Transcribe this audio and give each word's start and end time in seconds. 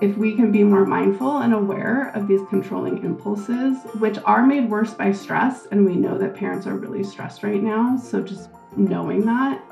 if 0.00 0.16
we 0.16 0.34
can 0.34 0.50
be 0.50 0.64
more 0.64 0.86
mindful 0.86 1.38
and 1.38 1.52
aware 1.52 2.10
of 2.14 2.26
these 2.26 2.40
controlling 2.48 3.04
impulses, 3.04 3.76
which 3.98 4.16
are 4.24 4.46
made 4.46 4.70
worse 4.70 4.94
by 4.94 5.12
stress, 5.12 5.66
and 5.70 5.84
we 5.84 5.94
know 5.94 6.16
that 6.16 6.34
parents 6.34 6.66
are 6.66 6.76
really 6.76 7.04
stressed 7.04 7.42
right 7.42 7.62
now. 7.62 7.98
So 7.98 8.22
just 8.22 8.48
knowing 8.78 9.26
that, 9.26 9.62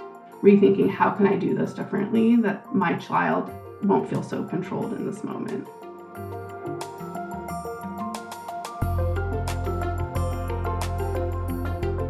rethinking 0.42 0.90
how 0.90 1.10
can 1.10 1.26
I 1.26 1.36
do 1.36 1.54
this 1.54 1.72
differently 1.72 2.36
that 2.36 2.74
my 2.74 2.92
child 2.98 3.50
won't 3.82 4.10
feel 4.10 4.22
so 4.22 4.44
controlled 4.44 4.92
in 4.92 5.06
this 5.06 5.24
moment. 5.24 5.66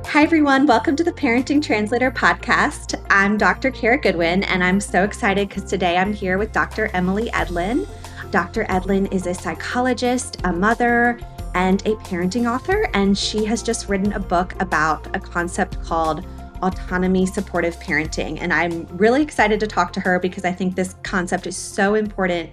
Hi, 0.09 0.25
everyone. 0.25 0.67
Welcome 0.67 0.97
to 0.97 1.05
the 1.05 1.13
Parenting 1.13 1.63
Translator 1.63 2.11
podcast. 2.11 3.01
I'm 3.11 3.39
Dr. 3.39 3.71
Cara 3.71 4.01
Goodwin, 4.01 4.43
and 4.43 4.65
I'm 4.65 4.81
so 4.81 5.05
excited 5.05 5.49
because 5.49 5.63
today 5.63 5.97
I'm 5.97 6.13
here 6.13 6.39
with 6.39 6.51
Dr. 6.51 6.91
Emily 6.93 7.31
Edlynn. 7.31 7.87
Dr. 8.31 8.65
Edlynn 8.65 9.11
is 9.13 9.27
a 9.27 9.33
psychologist, 9.33 10.39
a 10.45 10.53
mother, 10.53 11.19
and 11.55 11.81
a 11.87 11.95
parenting 11.97 12.51
author, 12.51 12.89
and 12.93 13.17
she 13.17 13.45
has 13.47 13.63
just 13.63 13.89
written 13.89 14.13
a 14.13 14.21
book 14.21 14.55
about 14.61 15.15
a 15.17 15.19
concept 15.19 15.83
called 15.83 16.27
autonomy 16.63 17.25
supportive 17.25 17.77
parenting. 17.81 18.39
And 18.41 18.53
I'm 18.53 18.87
really 18.99 19.23
excited 19.23 19.59
to 19.61 19.67
talk 19.67 19.95
to 19.95 20.01
her 20.01 20.19
because 20.19 20.45
I 20.45 20.53
think 20.53 20.75
this 20.75 20.95
concept 21.03 21.47
is 21.47 21.57
so 21.57 21.95
important 21.95 22.51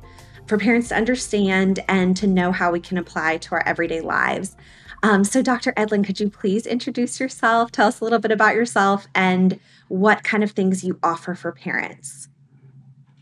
for 0.47 0.57
parents 0.57 0.89
to 0.89 0.95
understand 0.95 1.83
and 1.89 2.15
to 2.17 2.27
know 2.27 2.53
how 2.53 2.71
we 2.71 2.79
can 2.79 2.97
apply 2.97 3.37
to 3.37 3.55
our 3.55 3.67
everyday 3.67 3.99
lives. 3.99 4.55
Um, 5.03 5.23
so, 5.25 5.41
Dr. 5.41 5.73
Edlynn, 5.73 6.05
could 6.05 6.21
you 6.21 6.29
please 6.29 6.65
introduce 6.65 7.19
yourself? 7.19 7.71
Tell 7.71 7.87
us 7.87 7.99
a 7.99 8.03
little 8.03 8.19
bit 8.19 8.31
about 8.31 8.55
yourself 8.55 9.07
and 9.13 9.59
what 9.89 10.23
kind 10.23 10.43
of 10.43 10.51
things 10.51 10.83
you 10.83 10.97
offer 11.03 11.35
for 11.35 11.51
parents. 11.51 12.29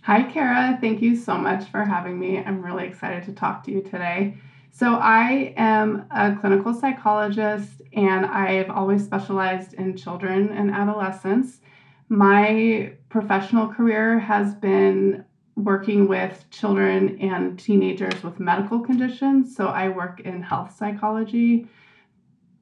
Hi, 0.05 0.23
Cara. 0.23 0.77
Thank 0.81 1.01
you 1.01 1.15
so 1.15 1.37
much 1.37 1.69
for 1.69 1.85
having 1.85 2.19
me. 2.19 2.37
I'm 2.37 2.61
really 2.61 2.85
excited 2.85 3.23
to 3.23 3.31
talk 3.31 3.63
to 3.63 3.71
you 3.71 3.81
today. 3.81 4.35
So, 4.69 4.95
I 4.95 5.53
am 5.55 6.07
a 6.11 6.35
clinical 6.35 6.73
psychologist 6.73 7.81
and 7.93 8.25
I've 8.25 8.69
always 8.69 9.05
specialized 9.05 9.75
in 9.75 9.95
children 9.95 10.49
and 10.49 10.71
adolescents. 10.71 11.61
My 12.09 12.91
professional 13.07 13.69
career 13.69 14.19
has 14.19 14.53
been 14.55 15.23
working 15.55 16.09
with 16.09 16.43
children 16.49 17.17
and 17.21 17.57
teenagers 17.57 18.23
with 18.23 18.41
medical 18.41 18.81
conditions. 18.81 19.55
So 19.55 19.67
I 19.67 19.87
work 19.87 20.19
in 20.19 20.41
health 20.41 20.75
psychology. 20.75 21.69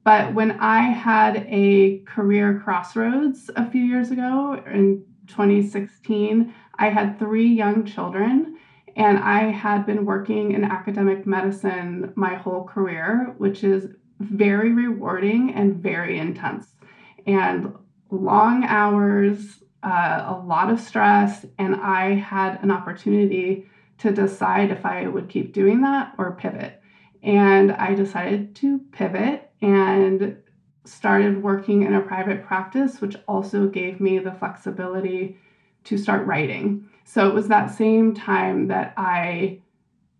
But 0.04 0.32
when 0.32 0.52
I 0.60 0.82
had 0.82 1.44
a 1.48 1.98
career 2.04 2.60
crossroads 2.62 3.50
a 3.56 3.68
few 3.68 3.82
years 3.82 4.12
ago 4.12 4.62
in 4.64 5.04
2016, 5.32 6.54
I 6.78 6.88
had 6.88 7.18
three 7.18 7.48
young 7.48 7.84
children. 7.84 8.56
And 8.94 9.18
I 9.18 9.44
had 9.44 9.86
been 9.86 10.04
working 10.04 10.52
in 10.52 10.64
academic 10.64 11.26
medicine 11.26 12.12
my 12.14 12.34
whole 12.34 12.64
career, 12.64 13.34
which 13.38 13.64
is 13.64 13.88
very 14.20 14.72
rewarding 14.72 15.54
and 15.54 15.76
very 15.76 16.18
intense. 16.18 16.74
And 17.26 17.72
long 18.10 18.64
hours, 18.64 19.62
uh, 19.82 20.24
a 20.26 20.42
lot 20.44 20.70
of 20.70 20.78
stress, 20.80 21.46
and 21.58 21.74
I 21.76 22.14
had 22.14 22.62
an 22.62 22.70
opportunity 22.70 23.66
to 23.98 24.12
decide 24.12 24.70
if 24.70 24.84
I 24.84 25.06
would 25.06 25.28
keep 25.28 25.52
doing 25.52 25.80
that 25.82 26.14
or 26.18 26.32
pivot. 26.32 26.80
And 27.22 27.72
I 27.72 27.94
decided 27.94 28.54
to 28.56 28.78
pivot 28.92 29.50
and 29.60 30.36
started 30.84 31.42
working 31.42 31.82
in 31.82 31.94
a 31.94 32.00
private 32.00 32.44
practice, 32.44 33.00
which 33.00 33.16
also 33.28 33.68
gave 33.68 34.00
me 34.00 34.18
the 34.18 34.32
flexibility 34.32 35.38
to 35.84 35.96
start 35.96 36.26
writing. 36.26 36.88
So 37.04 37.28
it 37.28 37.34
was 37.34 37.48
that 37.48 37.74
same 37.74 38.14
time 38.14 38.68
that 38.68 38.94
I 38.96 39.60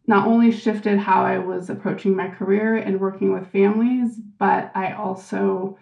not 0.06 0.26
only 0.26 0.50
shifted 0.50 0.98
how 0.98 1.24
I 1.24 1.38
was 1.38 1.70
approaching 1.70 2.16
my 2.16 2.28
career 2.28 2.76
and 2.76 3.00
working 3.00 3.32
with 3.32 3.50
families, 3.52 4.18
but 4.38 4.72
I 4.74 4.92
also 4.92 5.78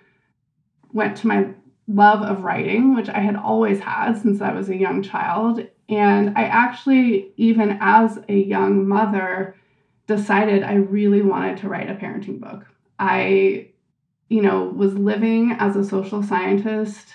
went 0.92 1.16
to 1.18 1.26
my 1.26 1.48
love 1.88 2.22
of 2.22 2.44
writing, 2.44 2.94
which 2.94 3.08
I 3.08 3.20
had 3.20 3.36
always 3.36 3.80
had 3.80 4.14
since 4.20 4.40
I 4.40 4.52
was 4.52 4.68
a 4.68 4.76
young 4.76 5.02
child. 5.02 5.66
And 5.88 6.38
I 6.38 6.44
actually, 6.44 7.32
even 7.36 7.78
as 7.80 8.18
a 8.28 8.36
young 8.36 8.86
mother, 8.86 9.56
decided 10.06 10.62
I 10.62 10.74
really 10.74 11.22
wanted 11.22 11.58
to 11.58 11.68
write 11.68 11.90
a 11.90 11.94
parenting 11.94 12.40
book. 12.40 12.66
I, 12.98 13.70
you 14.30 14.40
know, 14.40 14.64
was 14.64 14.94
living 14.94 15.56
as 15.58 15.76
a 15.76 15.84
social 15.84 16.22
scientist, 16.22 17.08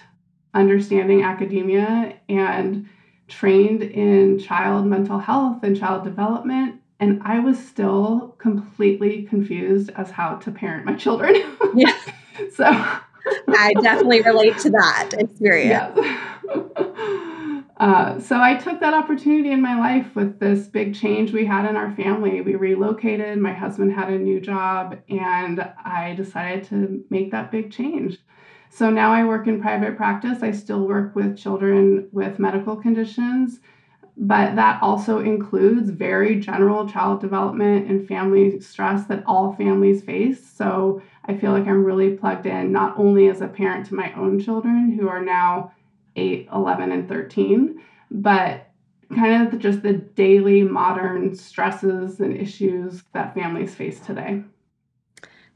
understanding 0.53 1.23
academia, 1.23 2.13
and 2.29 2.87
trained 3.27 3.81
in 3.81 4.37
child 4.37 4.85
mental 4.85 5.17
health 5.17 5.63
and 5.63 5.79
child 5.79 6.03
development. 6.03 6.75
And 6.99 7.21
I 7.23 7.39
was 7.39 7.57
still 7.57 8.35
completely 8.37 9.23
confused 9.23 9.91
as 9.95 10.11
how 10.11 10.35
to 10.35 10.51
parent 10.51 10.85
my 10.85 10.93
children. 10.93 11.35
Yeah. 11.73 11.93
so 12.53 12.65
I 12.65 13.73
definitely 13.81 14.21
relate 14.21 14.57
to 14.59 14.69
that 14.71 15.11
experience. 15.17 15.97
Uh, 17.77 18.19
so 18.19 18.41
I 18.41 18.55
took 18.55 18.79
that 18.79 18.93
opportunity 18.93 19.51
in 19.51 19.61
my 19.61 19.77
life 19.77 20.15
with 20.15 20.39
this 20.39 20.67
big 20.67 20.95
change 20.95 21.33
we 21.33 21.45
had 21.45 21.69
in 21.69 21.75
our 21.75 21.93
family. 21.93 22.39
We 22.39 22.55
relocated, 22.55 23.37
my 23.37 23.51
husband 23.51 23.91
had 23.91 24.09
a 24.09 24.17
new 24.17 24.39
job, 24.39 24.97
and 25.09 25.59
I 25.83 26.13
decided 26.15 26.63
to 26.69 27.03
make 27.09 27.31
that 27.31 27.51
big 27.51 27.71
change. 27.71 28.17
So 28.69 28.89
now 28.89 29.11
I 29.11 29.25
work 29.25 29.47
in 29.47 29.61
private 29.61 29.97
practice. 29.97 30.41
I 30.41 30.51
still 30.51 30.87
work 30.87 31.15
with 31.15 31.37
children 31.37 32.07
with 32.11 32.39
medical 32.39 32.77
conditions 32.77 33.59
but 34.17 34.55
that 34.55 34.81
also 34.81 35.19
includes 35.19 35.89
very 35.89 36.39
general 36.39 36.87
child 36.87 37.19
development 37.19 37.89
and 37.89 38.07
family 38.07 38.59
stress 38.61 39.05
that 39.07 39.23
all 39.27 39.53
families 39.55 40.03
face. 40.03 40.49
So 40.49 41.01
I 41.25 41.35
feel 41.35 41.51
like 41.51 41.67
I'm 41.67 41.83
really 41.83 42.15
plugged 42.15 42.45
in, 42.45 42.71
not 42.71 42.97
only 42.97 43.27
as 43.27 43.41
a 43.41 43.47
parent 43.47 43.87
to 43.87 43.95
my 43.95 44.13
own 44.13 44.39
children 44.39 44.97
who 44.97 45.09
are 45.09 45.23
now 45.23 45.73
8, 46.15 46.49
11, 46.53 46.91
and 46.91 47.07
13, 47.09 47.81
but 48.11 48.71
kind 49.15 49.53
of 49.53 49.59
just 49.59 49.83
the 49.83 49.93
daily 49.93 50.63
modern 50.63 51.35
stresses 51.35 52.19
and 52.19 52.35
issues 52.35 53.03
that 53.13 53.33
families 53.33 53.75
face 53.75 53.99
today. 53.99 54.43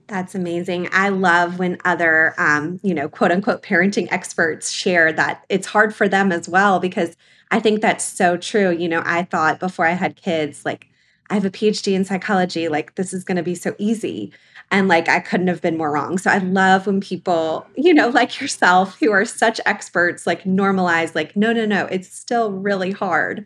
That's 0.08 0.34
amazing. 0.34 0.90
I 0.92 1.10
love 1.10 1.60
when 1.60 1.78
other, 1.86 2.34
um, 2.40 2.80
you 2.82 2.96
know, 2.96 3.08
quote 3.08 3.32
unquote 3.32 3.62
parenting 3.62 4.08
experts 4.12 4.72
share 4.72 5.14
that 5.14 5.46
it's 5.50 5.68
hard 5.68 5.94
for 5.96 6.08
them 6.08 6.32
as 6.32 6.50
well 6.50 6.80
because 6.80 7.16
I 7.52 7.60
think 7.60 7.82
that's 7.82 8.04
so 8.04 8.36
true. 8.36 8.72
You 8.72 8.90
know, 8.90 9.04
I 9.06 9.24
thought 9.24 9.60
before 9.60 9.86
I 9.86 9.92
had 9.92 10.16
kids, 10.16 10.66
like, 10.66 10.89
I 11.30 11.36
have 11.36 11.46
a 11.46 11.52
PhD 11.52 11.94
in 11.94 12.06
psychology, 12.06 12.68
like, 12.70 12.96
this 12.96 13.14
is 13.14 13.24
going 13.24 13.38
to 13.38 13.44
be 13.44 13.56
so 13.56 13.76
easy. 13.78 14.34
And 14.72 14.88
like, 14.88 15.10
I 15.10 15.20
couldn't 15.20 15.48
have 15.48 15.62
been 15.62 15.78
more 15.78 15.92
wrong. 15.92 16.18
So 16.18 16.30
I 16.30 16.38
love 16.40 16.88
when 16.88 17.02
people, 17.02 17.66
you 17.76 17.94
know, 17.94 18.10
like 18.10 18.40
yourself, 18.40 19.00
who 19.00 19.12
are 19.12 19.26
such 19.26 19.60
experts, 19.66 20.28
like, 20.28 20.44
normalize, 20.44 21.16
like, 21.16 21.36
no, 21.36 21.54
no, 21.54 21.66
no, 21.66 21.86
it's 21.86 22.14
still 22.16 22.52
really 22.52 22.92
hard. 22.92 23.46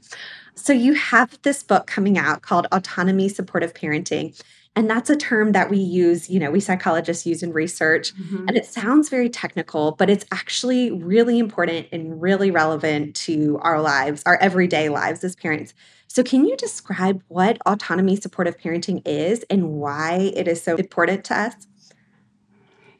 So 0.55 0.73
you 0.73 0.93
have 0.93 1.37
this 1.43 1.63
book 1.63 1.87
coming 1.87 2.17
out 2.17 2.41
called 2.41 2.67
Autonomy 2.71 3.29
Supportive 3.29 3.73
Parenting. 3.73 4.39
And 4.75 4.89
that's 4.89 5.09
a 5.09 5.15
term 5.15 5.51
that 5.51 5.69
we 5.69 5.77
use, 5.77 6.29
you 6.29 6.39
know, 6.39 6.49
we 6.49 6.59
psychologists 6.59 7.25
use 7.25 7.43
in 7.43 7.53
research. 7.53 8.13
Mm-hmm. 8.15 8.47
And 8.47 8.57
it 8.57 8.65
sounds 8.65 9.07
very 9.07 9.29
technical, 9.29 9.91
but 9.91 10.09
it's 10.09 10.25
actually 10.31 10.91
really 10.91 11.37
important 11.37 11.87
and 11.91 12.19
really 12.21 12.49
relevant 12.49 13.15
to 13.17 13.59
our 13.61 13.81
lives, 13.81 14.23
our 14.25 14.37
everyday 14.37 14.89
lives 14.89 15.23
as 15.23 15.35
parents. 15.35 15.73
So, 16.07 16.23
can 16.23 16.45
you 16.45 16.55
describe 16.57 17.23
what 17.27 17.57
autonomy 17.65 18.15
supportive 18.15 18.57
parenting 18.57 19.01
is 19.05 19.43
and 19.49 19.73
why 19.73 20.31
it 20.35 20.47
is 20.47 20.61
so 20.61 20.75
important 20.75 21.23
to 21.25 21.35
us? 21.35 21.55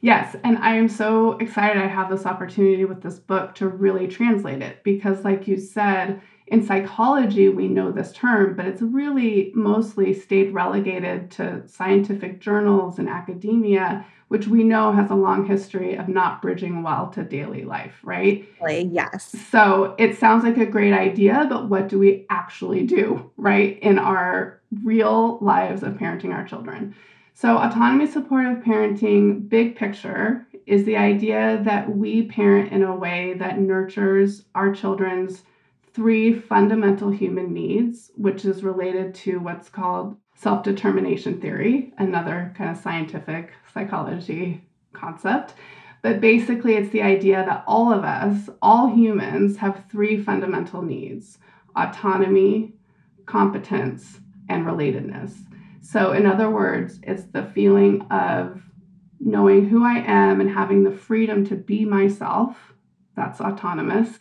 Yes, 0.00 0.36
and 0.44 0.58
I 0.58 0.74
am 0.74 0.88
so 0.88 1.38
excited 1.38 1.82
I 1.82 1.86
have 1.86 2.10
this 2.10 2.26
opportunity 2.26 2.84
with 2.84 3.00
this 3.00 3.18
book 3.18 3.54
to 3.54 3.68
really 3.68 4.06
translate 4.06 4.60
it 4.60 4.84
because, 4.84 5.24
like 5.24 5.48
you 5.48 5.58
said, 5.58 6.20
in 6.46 6.64
psychology, 6.64 7.48
we 7.48 7.68
know 7.68 7.90
this 7.90 8.12
term, 8.12 8.54
but 8.54 8.66
it's 8.66 8.82
really 8.82 9.50
mostly 9.54 10.12
stayed 10.12 10.52
relegated 10.52 11.30
to 11.32 11.66
scientific 11.66 12.40
journals 12.40 12.98
and 12.98 13.08
academia, 13.08 14.04
which 14.28 14.46
we 14.46 14.62
know 14.62 14.92
has 14.92 15.10
a 15.10 15.14
long 15.14 15.46
history 15.46 15.96
of 15.96 16.08
not 16.08 16.42
bridging 16.42 16.82
well 16.82 17.08
to 17.08 17.24
daily 17.24 17.64
life, 17.64 17.94
right? 18.02 18.46
Yes. 18.68 19.34
So 19.50 19.94
it 19.98 20.18
sounds 20.18 20.44
like 20.44 20.58
a 20.58 20.66
great 20.66 20.92
idea, 20.92 21.46
but 21.48 21.70
what 21.70 21.88
do 21.88 21.98
we 21.98 22.26
actually 22.28 22.84
do, 22.84 23.30
right, 23.38 23.78
in 23.80 23.98
our 23.98 24.60
real 24.82 25.38
lives 25.40 25.82
of 25.82 25.94
parenting 25.94 26.34
our 26.34 26.46
children? 26.46 26.94
So, 27.36 27.56
autonomy 27.58 28.06
supportive 28.06 28.62
parenting, 28.62 29.48
big 29.48 29.76
picture, 29.76 30.46
is 30.66 30.84
the 30.84 30.96
idea 30.96 31.60
that 31.64 31.96
we 31.96 32.26
parent 32.26 32.70
in 32.70 32.82
a 32.82 32.94
way 32.94 33.34
that 33.38 33.58
nurtures 33.58 34.44
our 34.54 34.72
children's 34.72 35.42
three 35.94 36.38
fundamental 36.38 37.10
human 37.10 37.54
needs, 37.54 38.10
which 38.16 38.44
is 38.44 38.64
related 38.64 39.14
to 39.14 39.38
what's 39.38 39.68
called 39.68 40.16
self 40.34 40.64
determination 40.64 41.40
theory, 41.40 41.92
another 41.98 42.52
kind 42.58 42.70
of 42.70 42.76
scientific 42.76 43.52
psychology 43.72 44.60
concept. 44.92 45.54
But 46.02 46.20
basically, 46.20 46.74
it's 46.74 46.90
the 46.90 47.02
idea 47.02 47.44
that 47.46 47.64
all 47.66 47.92
of 47.92 48.04
us, 48.04 48.50
all 48.60 48.88
humans, 48.88 49.56
have 49.56 49.84
three 49.90 50.22
fundamental 50.22 50.82
needs 50.82 51.38
autonomy, 51.76 52.72
competence, 53.26 54.20
and 54.48 54.64
relatedness. 54.64 55.34
So, 55.80 56.12
in 56.12 56.26
other 56.26 56.50
words, 56.50 57.00
it's 57.02 57.24
the 57.24 57.44
feeling 57.54 58.02
of 58.10 58.62
knowing 59.18 59.68
who 59.68 59.84
I 59.84 59.98
am 60.06 60.40
and 60.40 60.50
having 60.50 60.84
the 60.84 60.90
freedom 60.90 61.44
to 61.46 61.56
be 61.56 61.84
myself. 61.84 62.74
That's 63.16 63.40
autonomous. 63.40 64.18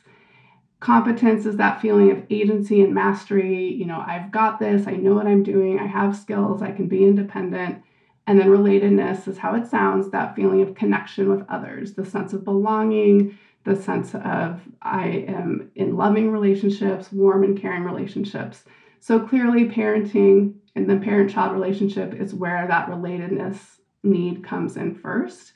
Competence 0.84 1.46
is 1.46 1.56
that 1.56 1.80
feeling 1.80 2.12
of 2.12 2.26
agency 2.30 2.82
and 2.82 2.94
mastery. 2.94 3.72
You 3.72 3.86
know, 3.86 4.04
I've 4.06 4.32
got 4.32 4.60
this, 4.60 4.86
I 4.86 4.92
know 4.92 5.14
what 5.14 5.28
I'm 5.28 5.42
doing, 5.42 5.80
I 5.80 5.88
have 5.88 6.14
skills, 6.14 6.62
I 6.62 6.72
can 6.72 6.90
be 6.90 7.06
independent. 7.06 7.82
And 8.28 8.38
then 8.38 8.50
relatedness 8.50 9.26
is 9.30 9.38
how 9.38 9.56
it 9.56 9.66
sounds 9.66 10.12
that 10.12 10.36
feeling 10.36 10.62
of 10.62 10.76
connection 10.76 11.30
with 11.30 11.46
others, 11.48 11.94
the 11.94 12.04
sense 12.04 12.34
of 12.34 12.44
belonging, 12.44 13.40
the 13.64 13.78
sense 13.78 14.14
of 14.14 14.60
I 14.82 15.24
am 15.30 15.72
in 15.76 15.96
loving 15.96 16.32
relationships, 16.32 17.14
warm 17.14 17.46
and 17.46 17.58
caring 17.58 17.86
relationships. 17.86 18.66
So 19.00 19.22
clearly, 19.22 19.70
parenting 19.70 20.56
and 20.76 20.90
the 20.90 20.98
parent 20.98 21.32
child 21.32 21.54
relationship 21.54 22.14
is 22.14 22.34
where 22.34 22.68
that 22.68 22.90
relatedness 22.90 23.58
need 24.04 24.44
comes 24.44 24.76
in 24.76 24.96
first. 24.96 25.54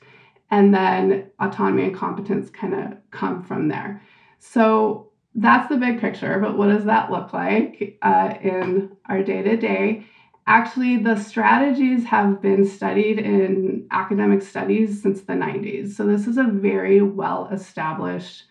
And 0.50 0.72
then 0.72 1.26
autonomy 1.38 1.82
and 1.82 1.94
competence 1.94 2.48
kind 2.48 2.72
of 2.72 2.96
come 3.10 3.42
from 3.42 3.68
there. 3.68 4.00
So 4.38 5.04
that's 5.40 5.68
the 5.68 5.76
big 5.76 6.00
picture. 6.00 6.38
But 6.38 6.56
what 6.56 6.68
does 6.68 6.84
that 6.84 7.10
look 7.10 7.32
like 7.32 7.98
uh, 8.02 8.34
in 8.42 8.96
our 9.06 9.22
day 9.22 9.42
to 9.42 9.56
day? 9.56 10.04
Actually, 10.46 10.96
the 10.96 11.16
strategies 11.16 12.04
have 12.06 12.40
been 12.40 12.66
studied 12.66 13.18
in 13.18 13.86
academic 13.90 14.40
studies 14.42 15.02
since 15.02 15.20
the 15.20 15.34
90s. 15.34 15.92
So, 15.92 16.06
this 16.06 16.26
is 16.26 16.38
a 16.38 16.44
very 16.44 17.02
well 17.02 17.48
established 17.52 18.44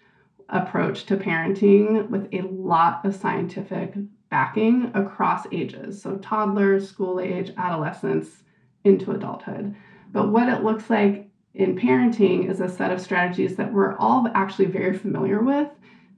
approach 0.49 1.05
to 1.05 1.17
parenting 1.17 2.07
with 2.09 2.29
a 2.31 2.41
lot 2.41 3.03
of 3.03 3.15
scientific 3.15 3.95
backing 4.29 4.91
across 4.93 5.47
ages. 5.51 6.01
So, 6.01 6.17
toddlers, 6.17 6.87
school 6.87 7.19
age, 7.19 7.51
adolescence, 7.57 8.43
into 8.83 9.11
adulthood. 9.11 9.75
But 10.11 10.29
what 10.29 10.49
it 10.49 10.63
looks 10.63 10.89
like 10.89 11.29
in 11.53 11.75
parenting 11.75 12.49
is 12.49 12.61
a 12.61 12.69
set 12.69 12.91
of 12.91 13.01
strategies 13.01 13.55
that 13.55 13.73
we're 13.73 13.97
all 13.97 14.27
actually 14.35 14.65
very 14.65 14.95
familiar 14.95 15.41
with. 15.41 15.67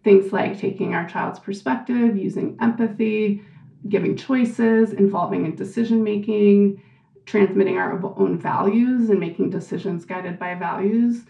Things 0.03 0.31
like 0.31 0.59
taking 0.59 0.93
our 0.93 1.07
child's 1.07 1.39
perspective, 1.39 2.15
using 2.15 2.57
empathy, 2.61 3.43
giving 3.87 4.15
choices, 4.15 4.93
involving 4.93 5.45
in 5.45 5.55
decision 5.55 6.03
making, 6.03 6.81
transmitting 7.25 7.77
our 7.77 8.03
own 8.17 8.39
values 8.39 9.09
and 9.09 9.19
making 9.19 9.49
decisions 9.49 10.05
guided 10.05 10.39
by 10.39 10.55
values. 10.55 11.25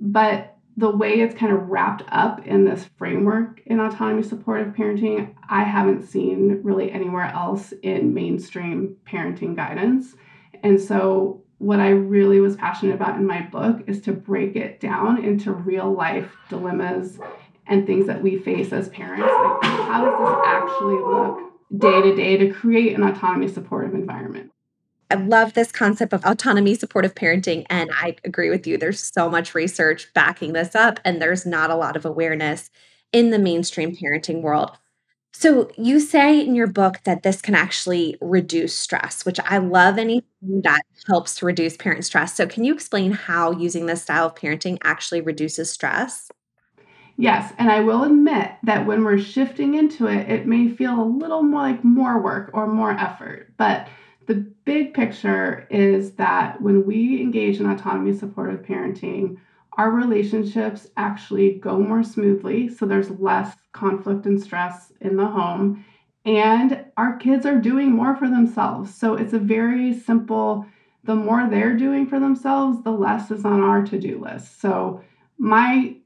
But 0.00 0.56
the 0.76 0.90
way 0.90 1.20
it's 1.20 1.34
kind 1.34 1.52
of 1.52 1.68
wrapped 1.68 2.02
up 2.08 2.44
in 2.46 2.64
this 2.64 2.84
framework 2.96 3.62
in 3.66 3.78
autonomy 3.78 4.22
supportive 4.22 4.74
parenting, 4.74 5.32
I 5.48 5.62
haven't 5.62 6.02
seen 6.02 6.60
really 6.62 6.90
anywhere 6.90 7.26
else 7.26 7.72
in 7.82 8.12
mainstream 8.12 8.96
parenting 9.06 9.54
guidance. 9.54 10.16
And 10.62 10.80
so, 10.80 11.42
what 11.58 11.78
I 11.78 11.90
really 11.90 12.40
was 12.40 12.56
passionate 12.56 12.94
about 12.94 13.16
in 13.16 13.26
my 13.26 13.42
book 13.42 13.84
is 13.86 14.00
to 14.02 14.12
break 14.12 14.56
it 14.56 14.80
down 14.80 15.24
into 15.24 15.52
real 15.52 15.90
life 15.92 16.36
dilemmas 16.48 17.20
and 17.66 17.86
things 17.86 18.06
that 18.06 18.22
we 18.22 18.38
face 18.38 18.72
as 18.72 18.88
parents. 18.90 19.22
Like, 19.22 19.64
how 19.64 20.04
does 20.04 20.18
this 20.18 20.44
actually 20.46 20.96
look 20.96 21.54
day 21.78 22.02
to 22.02 22.14
day 22.14 22.36
to 22.36 22.50
create 22.52 22.96
an 22.96 23.02
autonomy 23.02 23.48
supportive 23.48 23.94
environment. 23.94 24.50
I 25.10 25.16
love 25.16 25.52
this 25.52 25.70
concept 25.70 26.12
of 26.12 26.24
autonomy 26.24 26.74
supportive 26.74 27.14
parenting. 27.14 27.66
And 27.70 27.90
I 27.92 28.16
agree 28.24 28.50
with 28.50 28.66
you. 28.66 28.78
There's 28.78 29.00
so 29.00 29.28
much 29.30 29.54
research 29.54 30.12
backing 30.14 30.52
this 30.52 30.74
up, 30.74 30.98
and 31.04 31.20
there's 31.20 31.46
not 31.46 31.70
a 31.70 31.76
lot 31.76 31.96
of 31.96 32.04
awareness 32.04 32.70
in 33.12 33.30
the 33.30 33.38
mainstream 33.38 33.94
parenting 33.94 34.40
world. 34.40 34.72
So, 35.36 35.68
you 35.76 35.98
say 35.98 36.40
in 36.40 36.54
your 36.54 36.68
book 36.68 37.00
that 37.04 37.24
this 37.24 37.42
can 37.42 37.56
actually 37.56 38.16
reduce 38.20 38.76
stress, 38.76 39.24
which 39.24 39.40
I 39.44 39.58
love 39.58 39.98
anything 39.98 40.62
that 40.62 40.82
helps 41.08 41.34
to 41.36 41.46
reduce 41.46 41.76
parent 41.76 42.04
stress. 42.04 42.34
So, 42.34 42.46
can 42.46 42.62
you 42.62 42.72
explain 42.72 43.10
how 43.10 43.50
using 43.50 43.86
this 43.86 44.02
style 44.02 44.26
of 44.26 44.36
parenting 44.36 44.78
actually 44.84 45.20
reduces 45.20 45.72
stress? 45.72 46.30
Yes, 47.16 47.52
and 47.58 47.70
I 47.70 47.80
will 47.80 48.02
admit 48.04 48.52
that 48.64 48.86
when 48.86 49.04
we're 49.04 49.18
shifting 49.18 49.74
into 49.74 50.06
it, 50.06 50.28
it 50.28 50.46
may 50.46 50.68
feel 50.68 51.00
a 51.00 51.04
little 51.04 51.42
more 51.42 51.62
like 51.62 51.84
more 51.84 52.20
work 52.20 52.50
or 52.52 52.66
more 52.66 52.90
effort. 52.92 53.52
But 53.56 53.88
the 54.26 54.34
big 54.64 54.94
picture 54.94 55.66
is 55.70 56.12
that 56.12 56.60
when 56.60 56.84
we 56.86 57.20
engage 57.20 57.60
in 57.60 57.66
autonomy 57.70 58.12
supportive 58.14 58.62
parenting, 58.62 59.36
our 59.76 59.90
relationships 59.90 60.88
actually 60.96 61.54
go 61.54 61.78
more 61.78 62.02
smoothly. 62.02 62.68
So 62.68 62.86
there's 62.86 63.10
less 63.10 63.54
conflict 63.72 64.26
and 64.26 64.40
stress 64.42 64.92
in 65.00 65.16
the 65.16 65.26
home. 65.26 65.84
And 66.24 66.84
our 66.96 67.16
kids 67.16 67.44
are 67.46 67.58
doing 67.60 67.92
more 67.92 68.16
for 68.16 68.28
themselves. 68.28 68.92
So 68.94 69.14
it's 69.14 69.32
a 69.34 69.38
very 69.38 69.92
simple 69.92 70.66
the 71.04 71.14
more 71.14 71.46
they're 71.50 71.76
doing 71.76 72.06
for 72.06 72.18
themselves, 72.18 72.82
the 72.82 72.90
less 72.90 73.30
is 73.30 73.44
on 73.44 73.60
our 73.60 73.84
to 73.84 74.00
do 74.00 74.18
list. 74.18 74.58
So 74.58 75.02
my 75.36 75.96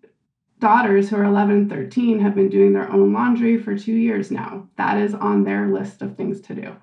daughters 0.60 1.08
who 1.08 1.16
are 1.16 1.24
11 1.24 1.56
and 1.56 1.70
13 1.70 2.20
have 2.20 2.34
been 2.34 2.48
doing 2.48 2.72
their 2.72 2.90
own 2.90 3.12
laundry 3.12 3.58
for 3.58 3.76
two 3.76 3.92
years 3.92 4.30
now. 4.30 4.66
That 4.76 4.98
is 4.98 5.14
on 5.14 5.44
their 5.44 5.68
list 5.68 6.02
of 6.02 6.16
things 6.16 6.40
to 6.42 6.54
do. 6.54 6.76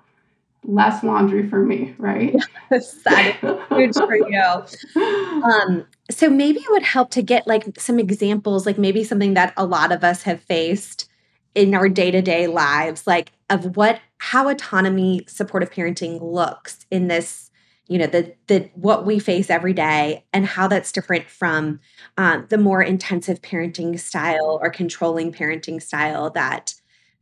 Less 0.64 1.04
laundry 1.04 1.48
for 1.48 1.64
me, 1.64 1.94
right? 1.98 2.34
Yes, 2.70 2.94
that 3.04 3.36
is 3.42 3.68
huge 3.68 3.94
for 3.94 4.16
you. 4.16 4.62
Um, 5.36 5.86
so 6.10 6.28
maybe 6.30 6.58
it 6.58 6.70
would 6.70 6.82
help 6.82 7.10
to 7.10 7.22
get 7.22 7.46
like 7.46 7.78
some 7.78 7.98
examples, 7.98 8.66
like 8.66 8.78
maybe 8.78 9.04
something 9.04 9.34
that 9.34 9.52
a 9.56 9.66
lot 9.66 9.92
of 9.92 10.02
us 10.02 10.22
have 10.22 10.40
faced 10.40 11.08
in 11.54 11.74
our 11.74 11.88
day-to-day 11.88 12.46
lives, 12.46 13.06
like 13.06 13.32
of 13.50 13.76
what 13.76 14.00
how 14.18 14.48
autonomy 14.48 15.22
supportive 15.28 15.70
parenting 15.70 16.20
looks 16.20 16.86
in 16.90 17.08
this 17.08 17.45
you 17.88 17.98
know 17.98 18.06
the 18.06 18.34
the 18.46 18.68
what 18.74 19.06
we 19.06 19.18
face 19.18 19.50
every 19.50 19.72
day 19.72 20.24
and 20.32 20.46
how 20.46 20.66
that's 20.66 20.92
different 20.92 21.28
from 21.28 21.80
um, 22.16 22.46
the 22.48 22.58
more 22.58 22.82
intensive 22.82 23.42
parenting 23.42 23.98
style 23.98 24.58
or 24.62 24.70
controlling 24.70 25.32
parenting 25.32 25.80
style 25.80 26.30
that 26.30 26.74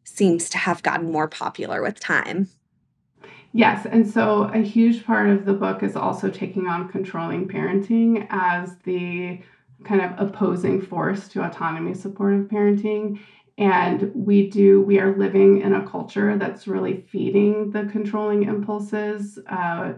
seems 0.04 0.48
to 0.50 0.58
have 0.58 0.82
gotten 0.82 1.10
more 1.10 1.28
popular 1.28 1.82
with 1.82 2.00
time. 2.00 2.48
Yes 3.52 3.86
and 3.86 4.08
so 4.08 4.44
a 4.52 4.58
huge 4.58 5.04
part 5.04 5.28
of 5.28 5.44
the 5.44 5.54
book 5.54 5.82
is 5.82 5.96
also 5.96 6.28
taking 6.28 6.66
on 6.66 6.88
controlling 6.88 7.46
parenting 7.46 8.26
as 8.30 8.76
the 8.84 9.40
kind 9.84 10.00
of 10.00 10.12
opposing 10.18 10.80
force 10.80 11.28
to 11.28 11.44
autonomy 11.44 11.94
supportive 11.94 12.48
parenting. 12.48 13.20
And 13.56 14.10
we 14.14 14.50
do 14.50 14.80
we 14.80 14.98
are 14.98 15.16
living 15.16 15.60
in 15.60 15.74
a 15.74 15.86
culture 15.86 16.36
that's 16.36 16.66
really 16.66 17.02
feeding 17.08 17.70
the 17.70 17.84
controlling 17.84 18.44
impulses 18.44 19.38
uh, 19.48 19.92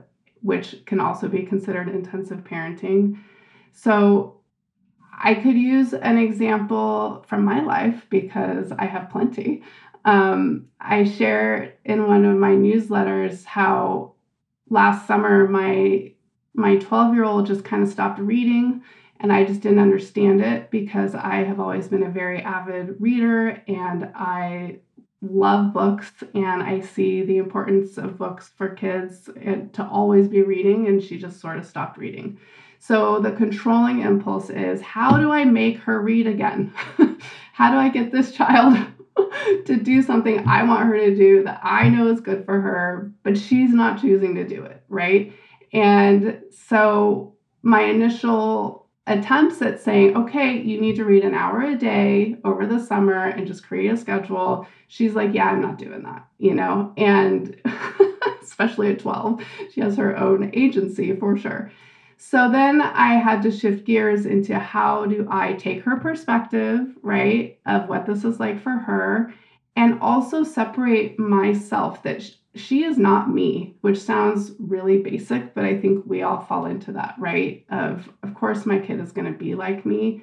which 0.47 0.85
can 0.87 1.01
also 1.01 1.27
be 1.27 1.43
considered 1.43 1.89
intensive 1.89 2.45
parenting. 2.45 3.19
So 3.73 4.41
I 5.13 5.35
could 5.35 5.57
use 5.57 5.93
an 5.93 6.19
example 6.19 7.25
from 7.27 7.45
my 7.45 7.65
life 7.65 8.07
because 8.11 8.71
I 8.71 8.85
have 8.85 9.11
plenty. 9.11 9.65
Um, 10.05 10.69
I 10.81 11.03
share 11.03 11.75
in 11.85 12.07
one 12.07 12.25
of 12.25 12.37
my 12.37 12.53
newsletters 12.53 13.45
how 13.45 14.15
last 14.71 15.09
summer 15.09 15.49
my 15.49 16.13
my 16.55 16.77
12 16.77 17.15
year 17.15 17.25
old 17.25 17.47
just 17.47 17.65
kind 17.65 17.83
of 17.83 17.89
stopped 17.89 18.21
reading 18.21 18.83
and 19.19 19.33
I 19.33 19.45
just 19.45 19.63
didn't 19.63 19.81
understand 19.81 20.41
it 20.43 20.71
because 20.71 21.15
I 21.15 21.43
have 21.43 21.59
always 21.59 21.89
been 21.89 22.05
a 22.05 22.11
very 22.11 22.41
avid 22.41 23.01
reader 23.01 23.63
and 23.67 24.11
I 24.15 24.79
love 25.23 25.73
books 25.73 26.13
and 26.35 26.63
I 26.63 26.81
see 26.81 27.23
the 27.23 27.39
importance 27.39 27.97
of 27.99 28.19
books 28.19 28.51
for 28.57 28.69
kids 28.69 29.31
and 29.41 29.73
to 29.75 29.85
always 29.85 30.29
be 30.29 30.43
reading, 30.43 30.89
and 30.89 31.03
she 31.03 31.19
just 31.19 31.41
sort 31.41 31.59
of 31.59 31.67
stopped 31.67 31.99
reading. 31.99 32.39
So 32.79 33.21
the 33.21 33.33
controlling 33.33 34.01
impulse 34.01 34.51
is 34.51 34.81
how 34.81 35.19
do 35.19 35.33
I 35.33 35.45
make 35.45 35.79
her 35.79 36.01
read 36.01 36.27
again? 36.27 36.73
how 37.53 37.71
do 37.71 37.79
I 37.79 37.89
get 37.89 38.13
this 38.13 38.33
child 38.33 38.77
to 39.65 39.77
do 39.77 40.03
something 40.03 40.47
I 40.47 40.63
want 40.65 40.87
her 40.89 40.99
to 40.99 41.17
do 41.17 41.45
that 41.45 41.61
I 41.63 41.89
know 41.89 42.09
is 42.09 42.21
good 42.21 42.45
for 42.45 42.61
her, 42.61 43.13
but 43.23 43.39
she's 43.39 43.73
not 43.73 44.01
choosing 44.01 44.35
to 44.35 44.47
do 44.47 44.65
it, 44.65 44.83
right? 44.89 45.33
And 45.73 46.43
so 46.51 47.35
my 47.63 47.83
initial 47.83 48.86
attempts 49.07 49.63
at 49.63 49.81
saying, 49.81 50.17
okay, 50.17 50.61
you 50.61 50.81
need 50.81 50.97
to 50.97 51.05
read 51.05 51.25
an 51.25 51.35
hour 51.35 51.63
a 51.63 51.77
day 51.77 52.37
over 52.45 52.67
the 52.67 52.85
summer 52.85 53.27
and 53.27 53.47
just 53.47 53.67
create 53.67 53.93
a 53.93 53.97
schedule. 53.97 54.67
She's 54.89 55.15
like, 55.15 55.33
yeah, 55.33 55.47
I'm 55.47 55.61
not 55.61 55.79
doing 55.79 56.03
that, 56.03 56.27
you 56.39 56.55
know? 56.55 56.93
And 56.97 57.57
especially 58.43 58.91
at 58.91 58.99
12, 58.99 59.43
she 59.73 59.81
has 59.81 59.97
her 59.97 60.17
own 60.17 60.51
agency 60.55 61.15
for 61.15 61.37
sure. 61.37 61.71
So 62.19 62.51
then 62.51 62.81
I 62.81 63.15
had 63.15 63.43
to 63.43 63.51
shift 63.51 63.85
gears 63.85 64.27
into 64.27 64.59
how 64.59 65.07
do 65.07 65.29
I 65.31 65.53
take 65.53 65.83
her 65.83 65.97
perspective, 65.97 66.89
right, 67.03 67.59
of 67.67 67.89
what 67.89 68.07
this 68.07 68.25
is 68.25 68.41
like 68.41 68.61
for 68.63 68.71
her, 68.71 69.35
and 69.77 70.01
also 70.01 70.43
separate 70.43 71.19
myself 71.19 72.03
that 72.05 72.23
she 72.57 72.85
is 72.85 72.99
not 72.99 73.33
me, 73.33 73.77
which 73.81 73.99
sounds 73.99 74.53
really 74.59 74.99
basic, 74.99 75.55
but 75.55 75.65
I 75.65 75.79
think 75.79 76.05
we 76.07 76.23
all 76.23 76.41
fall 76.41 76.67
into 76.67 76.93
that, 76.93 77.15
right? 77.19 77.65
Of 77.71 78.09
of 78.23 78.35
course 78.35 78.67
my 78.67 78.79
kid 78.79 79.01
is 79.01 79.13
going 79.13 79.31
to 79.31 79.39
be 79.39 79.55
like 79.55 79.87
me, 79.87 80.23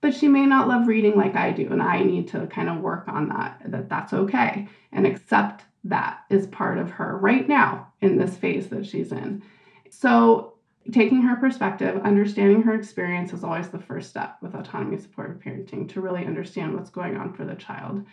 but 0.00 0.14
she 0.14 0.28
may 0.28 0.46
not 0.46 0.68
love 0.68 0.86
reading 0.86 1.16
like 1.16 1.36
I 1.36 1.50
do 1.52 1.68
and 1.70 1.82
I 1.82 2.02
need 2.02 2.28
to 2.28 2.46
kind 2.46 2.68
of 2.68 2.80
work 2.80 3.08
on 3.08 3.28
that 3.30 3.62
that 3.66 3.88
that's 3.88 4.12
okay 4.12 4.68
and 4.92 5.06
accept 5.06 5.64
that 5.84 6.20
is 6.30 6.46
part 6.48 6.78
of 6.78 6.90
her 6.90 7.18
right 7.18 7.48
now 7.48 7.92
in 8.00 8.16
this 8.16 8.36
phase 8.36 8.68
that 8.68 8.86
she's 8.86 9.12
in. 9.12 9.42
So, 9.90 10.54
taking 10.90 11.22
her 11.22 11.36
perspective, 11.36 12.00
understanding 12.02 12.62
her 12.62 12.74
experience 12.74 13.32
is 13.32 13.44
always 13.44 13.68
the 13.68 13.78
first 13.78 14.10
step 14.10 14.38
with 14.42 14.54
autonomy 14.54 14.98
supportive 14.98 15.40
parenting 15.40 15.88
to 15.90 16.00
really 16.00 16.24
understand 16.26 16.74
what's 16.74 16.90
going 16.90 17.16
on 17.16 17.32
for 17.34 17.44
the 17.44 17.54
child. 17.54 18.04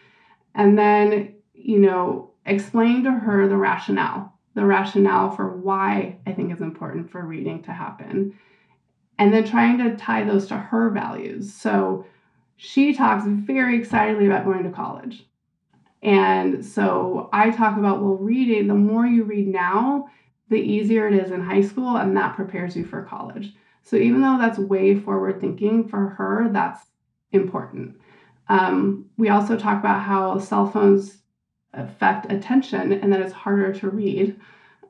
And 0.55 0.77
then, 0.77 1.35
you 1.61 1.79
know, 1.79 2.31
explain 2.45 3.03
to 3.03 3.11
her 3.11 3.47
the 3.47 3.57
rationale, 3.57 4.33
the 4.55 4.65
rationale 4.65 5.31
for 5.31 5.57
why 5.57 6.17
I 6.25 6.33
think 6.33 6.53
is 6.53 6.61
important 6.61 7.11
for 7.11 7.25
reading 7.25 7.61
to 7.63 7.71
happen. 7.71 8.37
And 9.17 9.33
then 9.33 9.43
trying 9.43 9.77
to 9.79 9.97
tie 9.97 10.23
those 10.23 10.47
to 10.47 10.57
her 10.57 10.89
values. 10.89 11.53
So, 11.53 12.05
she 12.61 12.93
talks 12.93 13.23
very 13.25 13.77
excitedly 13.77 14.25
about 14.25 14.43
going 14.43 14.63
to 14.63 14.69
college 14.69 15.29
and 16.01 16.65
so 16.65 17.29
I 17.33 17.49
talk 17.51 17.77
about, 17.77 18.01
well, 18.01 18.15
reading, 18.15 18.67
the 18.67 18.75
more 18.75 19.05
you 19.05 19.23
read 19.23 19.47
now, 19.47 20.07
the 20.49 20.59
easier 20.59 21.07
it 21.07 21.13
is 21.13 21.31
in 21.31 21.41
high 21.41 21.61
school, 21.61 21.97
and 21.97 22.15
that 22.15 22.35
prepares 22.35 22.75
you 22.75 22.85
for 22.85 23.03
college. 23.03 23.53
So 23.83 23.97
even 23.97 24.21
though 24.21 24.37
that's 24.39 24.57
way 24.57 24.95
forward 24.95 25.41
thinking 25.41 25.87
for 25.87 26.09
her, 26.09 26.49
that's 26.51 26.85
important. 27.31 27.99
Um, 28.47 29.05
we 29.17 29.29
also 29.29 29.57
talk 29.57 29.79
about 29.79 30.01
how 30.01 30.39
cell 30.39 30.69
phones 30.69 31.17
affect 31.73 32.31
attention 32.31 32.93
and 32.93 33.11
that 33.13 33.21
it's 33.21 33.33
harder 33.33 33.73
to 33.73 33.89
read 33.89 34.39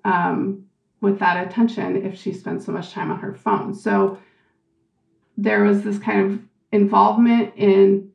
um, 0.06 0.66
with 1.02 1.20
that 1.20 1.48
attention 1.48 2.06
if 2.06 2.18
she 2.18 2.34
spends 2.34 2.66
so 2.66 2.72
much 2.72 2.92
time 2.92 3.12
on 3.12 3.20
her 3.20 3.34
phone. 3.34 3.74
So 3.74 4.20
there 5.38 5.64
was 5.64 5.84
this 5.84 6.00
kind 6.00 6.32
of 6.32 6.40
involvement 6.72 7.54
in 7.56 8.12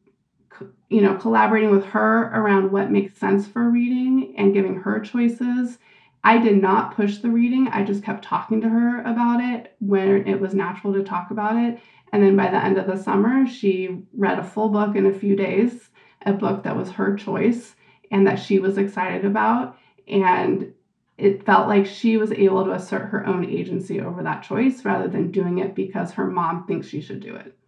you 0.94 1.00
know, 1.00 1.16
collaborating 1.16 1.70
with 1.70 1.84
her 1.86 2.30
around 2.34 2.70
what 2.70 2.90
makes 2.90 3.18
sense 3.18 3.48
for 3.48 3.68
reading 3.68 4.34
and 4.36 4.54
giving 4.54 4.76
her 4.76 5.00
choices. 5.00 5.78
I 6.22 6.38
did 6.38 6.62
not 6.62 6.94
push 6.94 7.18
the 7.18 7.30
reading. 7.30 7.66
I 7.68 7.82
just 7.82 8.04
kept 8.04 8.24
talking 8.24 8.60
to 8.60 8.68
her 8.68 9.00
about 9.00 9.40
it 9.42 9.74
when 9.80 10.26
it 10.28 10.40
was 10.40 10.54
natural 10.54 10.94
to 10.94 11.02
talk 11.02 11.32
about 11.32 11.56
it. 11.56 11.80
And 12.12 12.22
then 12.22 12.36
by 12.36 12.48
the 12.48 12.62
end 12.62 12.78
of 12.78 12.86
the 12.86 12.96
summer, 12.96 13.46
she 13.46 14.02
read 14.16 14.38
a 14.38 14.44
full 14.44 14.68
book 14.68 14.94
in 14.94 15.06
a 15.06 15.12
few 15.12 15.34
days, 15.34 15.90
a 16.24 16.32
book 16.32 16.62
that 16.62 16.76
was 16.76 16.90
her 16.90 17.16
choice 17.16 17.74
and 18.14 18.28
that 18.28 18.38
she 18.38 18.60
was 18.60 18.78
excited 18.78 19.24
about. 19.24 19.76
And 20.06 20.72
it 21.18 21.44
felt 21.44 21.66
like 21.66 21.84
she 21.84 22.16
was 22.16 22.30
able 22.30 22.64
to 22.64 22.70
assert 22.70 23.06
her 23.06 23.26
own 23.26 23.44
agency 23.44 24.00
over 24.00 24.22
that 24.22 24.44
choice 24.44 24.84
rather 24.84 25.08
than 25.08 25.32
doing 25.32 25.58
it 25.58 25.74
because 25.74 26.12
her 26.12 26.30
mom 26.30 26.64
thinks 26.64 26.86
she 26.86 27.00
should 27.00 27.18
do 27.18 27.34
it. 27.34 27.58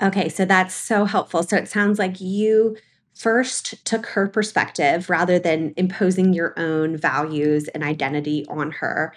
Okay, 0.00 0.28
so 0.28 0.44
that's 0.44 0.72
so 0.72 1.04
helpful. 1.04 1.42
So 1.42 1.56
it 1.56 1.66
sounds 1.66 1.98
like 1.98 2.20
you 2.20 2.76
first 3.12 3.84
took 3.84 4.06
her 4.06 4.28
perspective 4.28 5.10
rather 5.10 5.40
than 5.40 5.74
imposing 5.76 6.32
your 6.32 6.54
own 6.56 6.96
values 6.96 7.66
and 7.68 7.82
identity 7.82 8.46
on 8.48 8.70
her. 8.70 9.12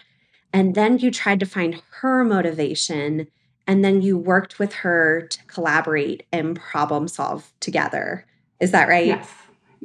And 0.51 0.73
then 0.73 0.97
you 0.97 1.11
tried 1.11 1.39
to 1.41 1.45
find 1.45 1.79
her 2.01 2.23
motivation. 2.23 3.27
And 3.67 3.85
then 3.85 4.01
you 4.01 4.17
worked 4.17 4.57
with 4.57 4.73
her 4.73 5.27
to 5.27 5.45
collaborate 5.45 6.23
and 6.31 6.59
problem 6.59 7.07
solve 7.07 7.51
together. 7.59 8.25
Is 8.59 8.71
that 8.71 8.87
right? 8.87 9.07
Yes. 9.07 9.31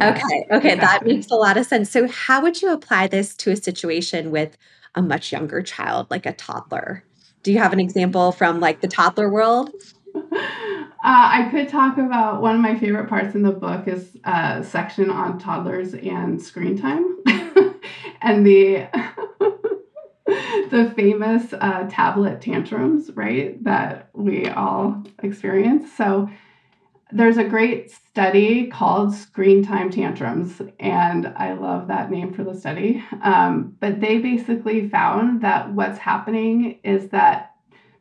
Okay. 0.03 0.47
Okay. 0.51 0.75
That 0.75 1.05
makes 1.05 1.31
a 1.31 1.35
lot 1.35 1.57
of 1.57 1.67
sense. 1.67 1.91
So, 1.91 2.09
how 2.09 2.43
would 2.43 2.61
you 2.63 2.73
apply 2.73 3.07
this 3.07 3.35
to 3.37 3.51
a 3.51 3.57
situation 3.57 4.31
with 4.31 4.57
a 4.95 5.03
much 5.03 5.33
younger 5.33 5.63
child, 5.63 6.07
like 6.11 6.27
a 6.27 6.33
toddler? 6.33 7.05
Do 7.43 7.53
you 7.53 7.59
have 7.59 7.73
an 7.73 7.81
example 7.81 8.33
from 8.33 8.61
like 8.61 8.81
the 8.81 8.89
toddler 8.89 9.31
world? 9.31 9.71
Uh, 11.03 11.33
I 11.33 11.49
could 11.51 11.71
talk 11.71 11.97
about 11.97 12.43
one 12.43 12.55
of 12.55 12.61
my 12.61 12.79
favorite 12.79 13.09
parts 13.09 13.35
in 13.35 13.41
the 13.41 13.53
book 13.53 13.89
is 13.89 14.19
a 14.27 14.31
uh, 14.31 14.63
section 14.63 15.09
on 15.09 15.39
toddlers 15.39 15.95
and 15.95 16.41
screen 16.41 16.77
time, 16.77 17.17
and 18.21 18.45
the 18.45 18.87
the 20.71 20.93
famous 20.95 21.55
uh, 21.55 21.89
tablet 21.91 22.43
tantrums, 22.43 23.11
right? 23.15 23.65
That 23.65 24.11
we 24.13 24.47
all 24.51 25.03
experience. 25.23 25.91
So 25.97 26.29
there's 27.13 27.39
a 27.39 27.45
great 27.45 27.91
study 27.91 28.67
called 28.67 29.15
Screen 29.15 29.65
Time 29.65 29.91
Tantrums, 29.91 30.61
and 30.79 31.27
I 31.37 31.55
love 31.55 31.89
that 31.89 32.11
name 32.11 32.33
for 32.33 32.45
the 32.45 32.55
study. 32.55 33.03
Um, 33.23 33.77
but 33.81 34.01
they 34.01 34.19
basically 34.19 34.89
found 34.89 35.43
that 35.43 35.73
what's 35.73 35.99
happening 35.99 36.79
is 36.85 37.09
that 37.09 37.55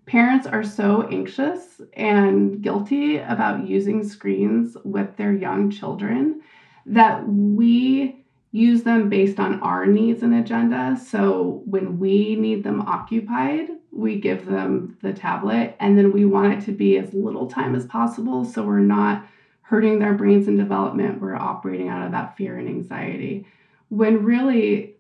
parents 0.06 0.48
are 0.48 0.64
so 0.64 1.08
anxious 1.10 1.82
and 1.94 2.62
guilty 2.62 3.18
about 3.18 3.68
using 3.68 4.08
screens 4.08 4.76
with 4.84 5.16
their 5.18 5.34
young 5.34 5.70
children 5.70 6.42
that 6.86 7.28
we 7.28 8.26
use 8.52 8.82
them 8.84 9.10
based 9.10 9.40
on 9.40 9.60
our 9.62 9.86
needs 9.86 10.24
and 10.24 10.34
agenda. 10.34 11.00
So 11.10 11.62
when 11.66 12.00
we 12.00 12.36
need 12.36 12.64
them 12.64 12.82
occupied, 12.82 13.70
we 13.92 14.20
give 14.20 14.46
them 14.46 14.98
the 15.02 15.14
tablet 15.14 15.76
and 15.80 15.98
then 15.98 16.12
we 16.12 16.26
want 16.26 16.54
it 16.54 16.66
to 16.66 16.72
be 16.72 16.98
as 16.98 17.14
little 17.14 17.48
time 17.48 17.76
as 17.76 17.86
possible 17.86 18.46
so 18.46 18.64
we're 18.64 18.80
not 18.80 19.26
hurting 19.62 20.00
their 20.00 20.14
brains 20.14 20.48
and 20.48 20.58
development. 20.58 21.22
We're 21.22 21.36
operating 21.36 21.90
out 21.90 22.06
of 22.06 22.12
that 22.12 22.36
fear 22.36 22.58
and 22.58 22.68
anxiety. 22.68 23.46
When 23.90 24.24
really 24.24 24.96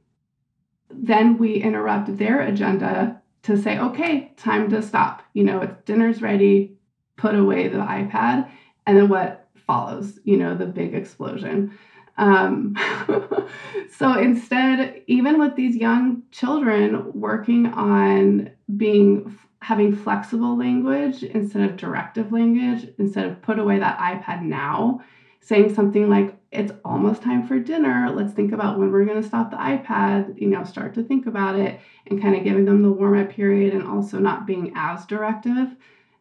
then 0.91 1.37
we 1.37 1.55
interrupt 1.55 2.17
their 2.17 2.41
agenda 2.41 3.21
to 3.43 3.61
say, 3.61 3.79
okay, 3.79 4.33
time 4.37 4.69
to 4.69 4.81
stop. 4.81 5.23
You 5.33 5.43
know, 5.43 5.61
it's 5.61 5.83
dinner's 5.85 6.21
ready, 6.21 6.77
put 7.15 7.35
away 7.35 7.67
the 7.67 7.77
iPad, 7.77 8.49
and 8.85 8.97
then 8.97 9.07
what 9.07 9.47
follows, 9.55 10.19
you 10.23 10.37
know, 10.37 10.55
the 10.55 10.65
big 10.65 10.93
explosion. 10.93 11.77
Um, 12.19 12.75
so 13.89 14.13
instead, 14.19 15.01
even 15.07 15.39
with 15.39 15.55
these 15.55 15.75
young 15.75 16.23
children 16.31 17.11
working 17.13 17.67
on 17.67 18.51
being 18.77 19.35
having 19.61 19.93
flexible 19.93 20.57
language 20.57 21.23
instead 21.23 21.69
of 21.69 21.77
directive 21.77 22.31
language, 22.31 22.87
instead 22.97 23.25
of 23.25 23.41
put 23.41 23.59
away 23.59 23.79
that 23.79 23.99
iPad 23.99 24.41
now, 24.41 25.01
saying 25.41 25.73
something 25.73 26.09
like, 26.09 26.37
it's 26.51 26.71
almost 26.85 27.21
time 27.21 27.45
for 27.45 27.59
dinner. 27.59 28.09
Let's 28.09 28.33
think 28.33 28.53
about 28.53 28.79
when 28.79 28.91
we're 28.91 29.05
going 29.05 29.21
to 29.21 29.27
stop 29.27 29.51
the 29.51 29.57
iPad, 29.57 30.39
you 30.41 30.47
know, 30.47 30.63
start 30.63 30.93
to 30.95 31.03
think 31.03 31.27
about 31.27 31.59
it 31.59 31.79
and 32.07 32.21
kind 32.21 32.35
of 32.35 32.43
giving 32.43 32.65
them 32.65 32.81
the 32.81 32.91
warm 32.91 33.17
up 33.17 33.29
period 33.29 33.73
and 33.73 33.83
also 33.83 34.19
not 34.19 34.47
being 34.47 34.71
as 34.75 35.05
directive 35.05 35.75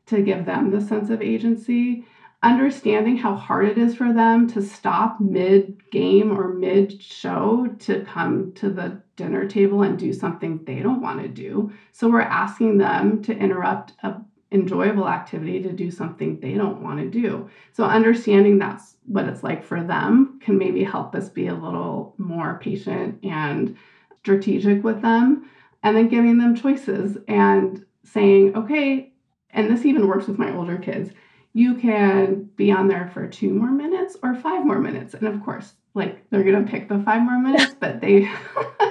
to 0.06 0.22
give 0.22 0.44
them 0.44 0.70
the 0.70 0.80
sense 0.80 1.10
of 1.10 1.22
agency. 1.22 2.04
Understanding 2.42 3.16
how 3.16 3.34
hard 3.34 3.68
it 3.68 3.78
is 3.78 3.96
for 3.96 4.12
them 4.12 4.46
to 4.48 4.62
stop 4.62 5.20
mid 5.20 5.90
game 5.90 6.30
or 6.30 6.54
mid 6.54 7.02
show 7.02 7.66
to 7.80 8.04
come 8.04 8.52
to 8.52 8.70
the 8.70 9.02
dinner 9.16 9.48
table 9.48 9.82
and 9.82 9.98
do 9.98 10.12
something 10.12 10.64
they 10.64 10.78
don't 10.78 11.00
want 11.00 11.20
to 11.20 11.28
do. 11.28 11.72
So 11.90 12.08
we're 12.08 12.20
asking 12.20 12.78
them 12.78 13.22
to 13.22 13.36
interrupt 13.36 13.94
a 14.04 14.20
enjoyable 14.50 15.08
activity 15.08 15.62
to 15.62 15.72
do 15.72 15.90
something 15.90 16.40
they 16.40 16.54
don't 16.54 16.82
want 16.82 16.98
to 16.98 17.08
do. 17.08 17.50
So 17.72 17.84
understanding 17.84 18.58
that's 18.58 18.96
what 19.04 19.26
it's 19.26 19.42
like 19.42 19.62
for 19.62 19.82
them 19.82 20.38
can 20.42 20.56
maybe 20.56 20.82
help 20.84 21.14
us 21.14 21.28
be 21.28 21.48
a 21.48 21.54
little 21.54 22.14
more 22.18 22.58
patient 22.62 23.22
and 23.24 23.76
strategic 24.20 24.82
with 24.82 25.02
them 25.02 25.50
and 25.82 25.96
then 25.96 26.08
giving 26.08 26.38
them 26.38 26.56
choices 26.56 27.18
and 27.28 27.84
saying, 28.04 28.56
okay, 28.56 29.12
and 29.50 29.70
this 29.70 29.84
even 29.84 30.06
works 30.06 30.26
with 30.26 30.38
my 30.38 30.54
older 30.54 30.78
kids. 30.78 31.10
You 31.58 31.74
can 31.74 32.50
be 32.54 32.70
on 32.70 32.86
there 32.86 33.10
for 33.12 33.26
two 33.26 33.52
more 33.52 33.72
minutes 33.72 34.16
or 34.22 34.36
five 34.36 34.64
more 34.64 34.78
minutes. 34.78 35.14
And 35.14 35.26
of 35.26 35.42
course, 35.44 35.72
like 35.92 36.22
they're 36.30 36.44
gonna 36.44 36.64
pick 36.64 36.88
the 36.88 37.00
five 37.00 37.20
more 37.20 37.40
minutes, 37.40 37.74
but 37.80 38.00
they 38.00 38.30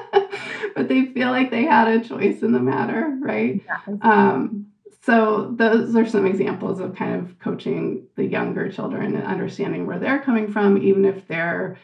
but 0.75 0.89
they 0.89 1.05
feel 1.05 1.29
like 1.29 1.50
they 1.50 1.63
had 1.63 1.88
a 1.88 2.03
choice 2.03 2.41
in 2.41 2.51
the 2.51 2.59
matter, 2.59 3.17
right? 3.21 3.63
Yeah. 3.65 3.95
Um, 4.01 4.67
so 5.01 5.53
those 5.55 5.95
are 5.95 6.05
some 6.05 6.25
examples 6.25 6.81
of 6.81 6.93
kind 6.93 7.15
of 7.15 7.39
coaching 7.39 8.05
the 8.17 8.25
younger 8.25 8.69
children 8.69 9.15
and 9.15 9.24
understanding 9.24 9.86
where 9.86 10.00
they're 10.00 10.19
coming 10.19 10.51
from, 10.51 10.77
even 10.77 11.05
if 11.05 11.25
they're 11.29 11.77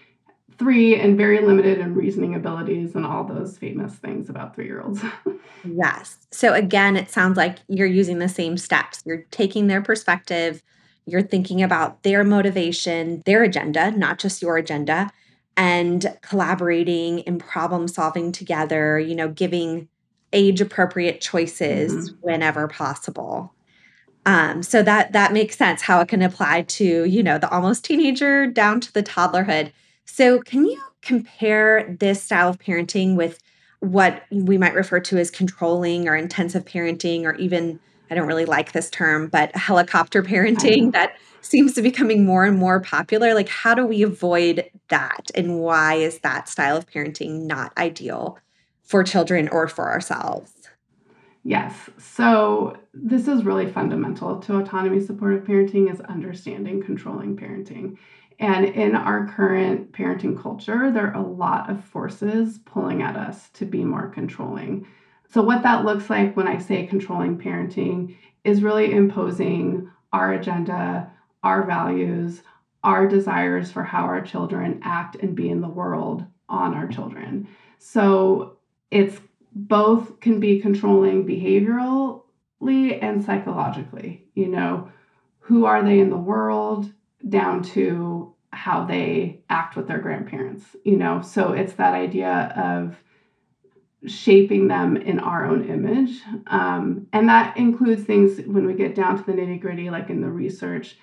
three 0.58 1.00
and 1.00 1.18
very 1.18 1.40
limited 1.42 1.80
in 1.80 1.94
reasoning 1.94 2.36
abilities 2.36 2.96
and 2.96 3.06
all 3.06 3.24
those 3.24 3.58
famous 3.58 3.94
things 3.96 4.30
about 4.30 4.56
three 4.56 4.66
year 4.66 4.82
olds. 4.82 5.02
yes. 5.66 6.18
So 6.32 6.54
again, 6.54 6.96
it 6.96 7.10
sounds 7.10 7.38
like 7.38 7.60
you're 7.68 7.88
using 7.88 8.20
the 8.20 8.30
same 8.30 8.58
steps. 8.58 9.02
You're 9.06 9.26
taking 9.32 9.68
their 9.68 9.82
perspective, 9.82 10.62
you're 11.06 11.22
thinking 11.22 11.62
about 11.62 12.04
their 12.04 12.24
motivation, 12.24 13.22
their 13.26 13.44
agenda, 13.44 13.92
not 13.92 14.20
just 14.20 14.42
your 14.42 14.58
agenda, 14.58 15.12
and 15.58 16.18
collaborating 16.22 17.22
and 17.24 17.40
problem 17.40 17.88
solving 17.88 18.32
together, 18.32 19.00
you 19.00 19.16
know, 19.16 19.28
giving 19.28 19.88
age 20.32 20.62
appropriate 20.62 21.22
choices 21.22 21.94
mm-hmm. 21.94 22.16
whenever 22.22 22.68
possible. 22.68 23.54
Um, 24.26 24.64
so 24.64 24.82
that 24.84 25.12
that 25.12 25.34
makes 25.34 25.58
sense 25.58 25.82
how 25.82 26.00
it 26.00 26.08
can 26.08 26.22
apply 26.22 26.62
to 26.62 27.04
you 27.04 27.22
know 27.22 27.38
the 27.38 27.50
almost 27.50 27.84
teenager 27.84 28.48
down 28.48 28.80
to 28.82 28.94
the 28.94 29.04
toddlerhood. 29.04 29.72
So 30.06 30.40
can 30.40 30.66
you 30.66 30.82
compare 31.02 31.96
this 32.00 32.22
style 32.22 32.50
of 32.50 32.60
parenting 32.60 33.16
with 33.16 33.40
what 33.80 34.24
we 34.32 34.58
might 34.58 34.74
refer 34.74 35.00
to 35.02 35.18
as 35.18 35.30
controlling 35.30 36.08
or 36.08 36.16
intensive 36.16 36.66
parenting 36.66 37.24
or 37.24 37.36
even 37.36 37.80
I 38.10 38.16
don't 38.16 38.28
really 38.28 38.46
like 38.46 38.74
this 38.74 38.90
term, 38.90 39.28
but 39.28 39.56
helicopter 39.56 40.22
parenting 40.24 40.92
that 40.92 41.14
seems 41.42 41.74
to 41.74 41.82
be 41.82 41.90
becoming 41.90 42.26
more 42.26 42.46
and 42.46 42.58
more 42.58 42.80
popular. 42.80 43.34
Like, 43.34 43.50
how 43.50 43.74
do 43.74 43.86
we 43.86 44.04
avoid 44.04 44.70
that? 44.90 45.32
And 45.36 45.60
why 45.60 45.96
is 45.96 46.20
that 46.20 46.48
style 46.48 46.78
of 46.78 46.86
parenting 46.86 47.46
not 47.46 47.74
ideal 47.78 48.38
for 48.84 49.04
children 49.04 49.50
or 49.50 49.68
for 49.68 49.92
ourselves? 49.92 50.52
Yes. 51.44 51.90
So 51.98 52.78
this 52.94 53.28
is 53.28 53.44
really 53.44 53.70
fundamental 53.70 54.40
to 54.42 54.58
autonomy 54.58 55.02
supportive 55.02 55.44
parenting 55.44 55.92
is 55.92 56.00
understanding 56.02 56.82
controlling 56.82 57.36
parenting. 57.36 57.98
And 58.44 58.66
in 58.66 58.94
our 58.94 59.26
current 59.26 59.94
parenting 59.94 60.38
culture, 60.38 60.92
there 60.92 61.08
are 61.08 61.16
a 61.16 61.26
lot 61.26 61.70
of 61.70 61.82
forces 61.82 62.58
pulling 62.66 63.02
at 63.02 63.16
us 63.16 63.48
to 63.52 63.66
be 63.66 63.86
more 63.86 64.10
controlling. 64.10 64.86
So, 65.30 65.42
what 65.42 65.64
that 65.64 65.86
looks 65.86 66.10
like 66.10 66.36
when 66.36 66.50
I 66.50 66.58
say 66.58 66.86
controlling 66.86 67.38
parenting 67.38 68.18
is 68.44 68.62
really 68.62 68.92
imposing 68.92 69.90
our 70.12 70.34
agenda, 70.34 71.10
our 71.42 71.64
values, 71.64 72.42
our 72.84 73.08
desires 73.08 73.72
for 73.72 73.82
how 73.82 74.04
our 74.04 74.22
children 74.22 74.82
act 74.84 75.16
and 75.16 75.38
be 75.38 75.50
in 75.50 75.62
the 75.62 75.70
world 75.70 76.26
on 76.50 76.74
our 76.74 76.90
children. 76.90 77.48
So, 77.78 78.58
it's 78.92 79.22
both 79.56 80.20
can 80.20 80.42
be 80.42 80.60
controlling 80.60 81.26
behaviorally 81.26 83.02
and 83.02 83.24
psychologically. 83.24 84.26
You 84.36 84.50
know, 84.50 84.92
who 85.40 85.64
are 85.64 85.82
they 85.82 86.02
in 86.02 86.10
the 86.10 86.18
world 86.18 86.92
down 87.30 87.64
to 87.64 88.33
how 88.54 88.86
they 88.86 89.42
act 89.50 89.76
with 89.76 89.88
their 89.88 90.00
grandparents, 90.00 90.76
you 90.84 90.96
know? 90.96 91.22
So 91.22 91.54
it's 91.54 91.74
that 91.74 91.94
idea 91.94 92.54
of 92.56 92.96
shaping 94.06 94.68
them 94.68 94.98
in 94.98 95.20
our 95.20 95.46
own 95.46 95.64
image. 95.70 96.22
Um, 96.48 97.08
and 97.14 97.28
that 97.30 97.58
includes 97.58 98.04
things 98.04 98.42
when 98.46 98.66
we 98.66 98.74
get 98.74 98.96
down 98.96 99.18
to 99.18 99.24
the 99.24 99.34
nitty 99.34 99.62
gritty, 99.62 99.90
like 99.90 100.10
in 100.10 100.22
the 100.22 100.30
research, 100.30 100.98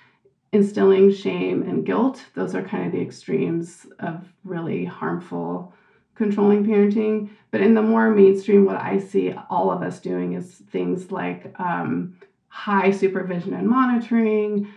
instilling 0.53 1.11
shame 1.11 1.63
and 1.63 1.87
guilt. 1.87 2.25
Those 2.35 2.55
are 2.55 2.63
kind 2.63 2.87
of 2.87 2.93
the 2.93 3.01
extremes 3.01 3.87
of 4.01 4.33
really 4.45 4.85
harmful 4.85 5.73
controlling 6.15 6.65
parenting. 6.67 7.31
But 7.51 7.63
in 7.63 7.75
the 7.75 7.83
more 7.83 8.11
mainstream, 8.11 8.67
what 8.67 8.77
I 8.77 8.99
see 8.99 9.33
all 9.49 9.71
of 9.71 9.83
us 9.83 10.01
doing 10.01 10.35
is 10.35 10.57
things 10.71 11.11
like 11.11 11.59
um, 11.59 12.15
high 12.49 12.91
supervision 12.91 13.55
and 13.55 13.67
monitoring, 13.67 14.69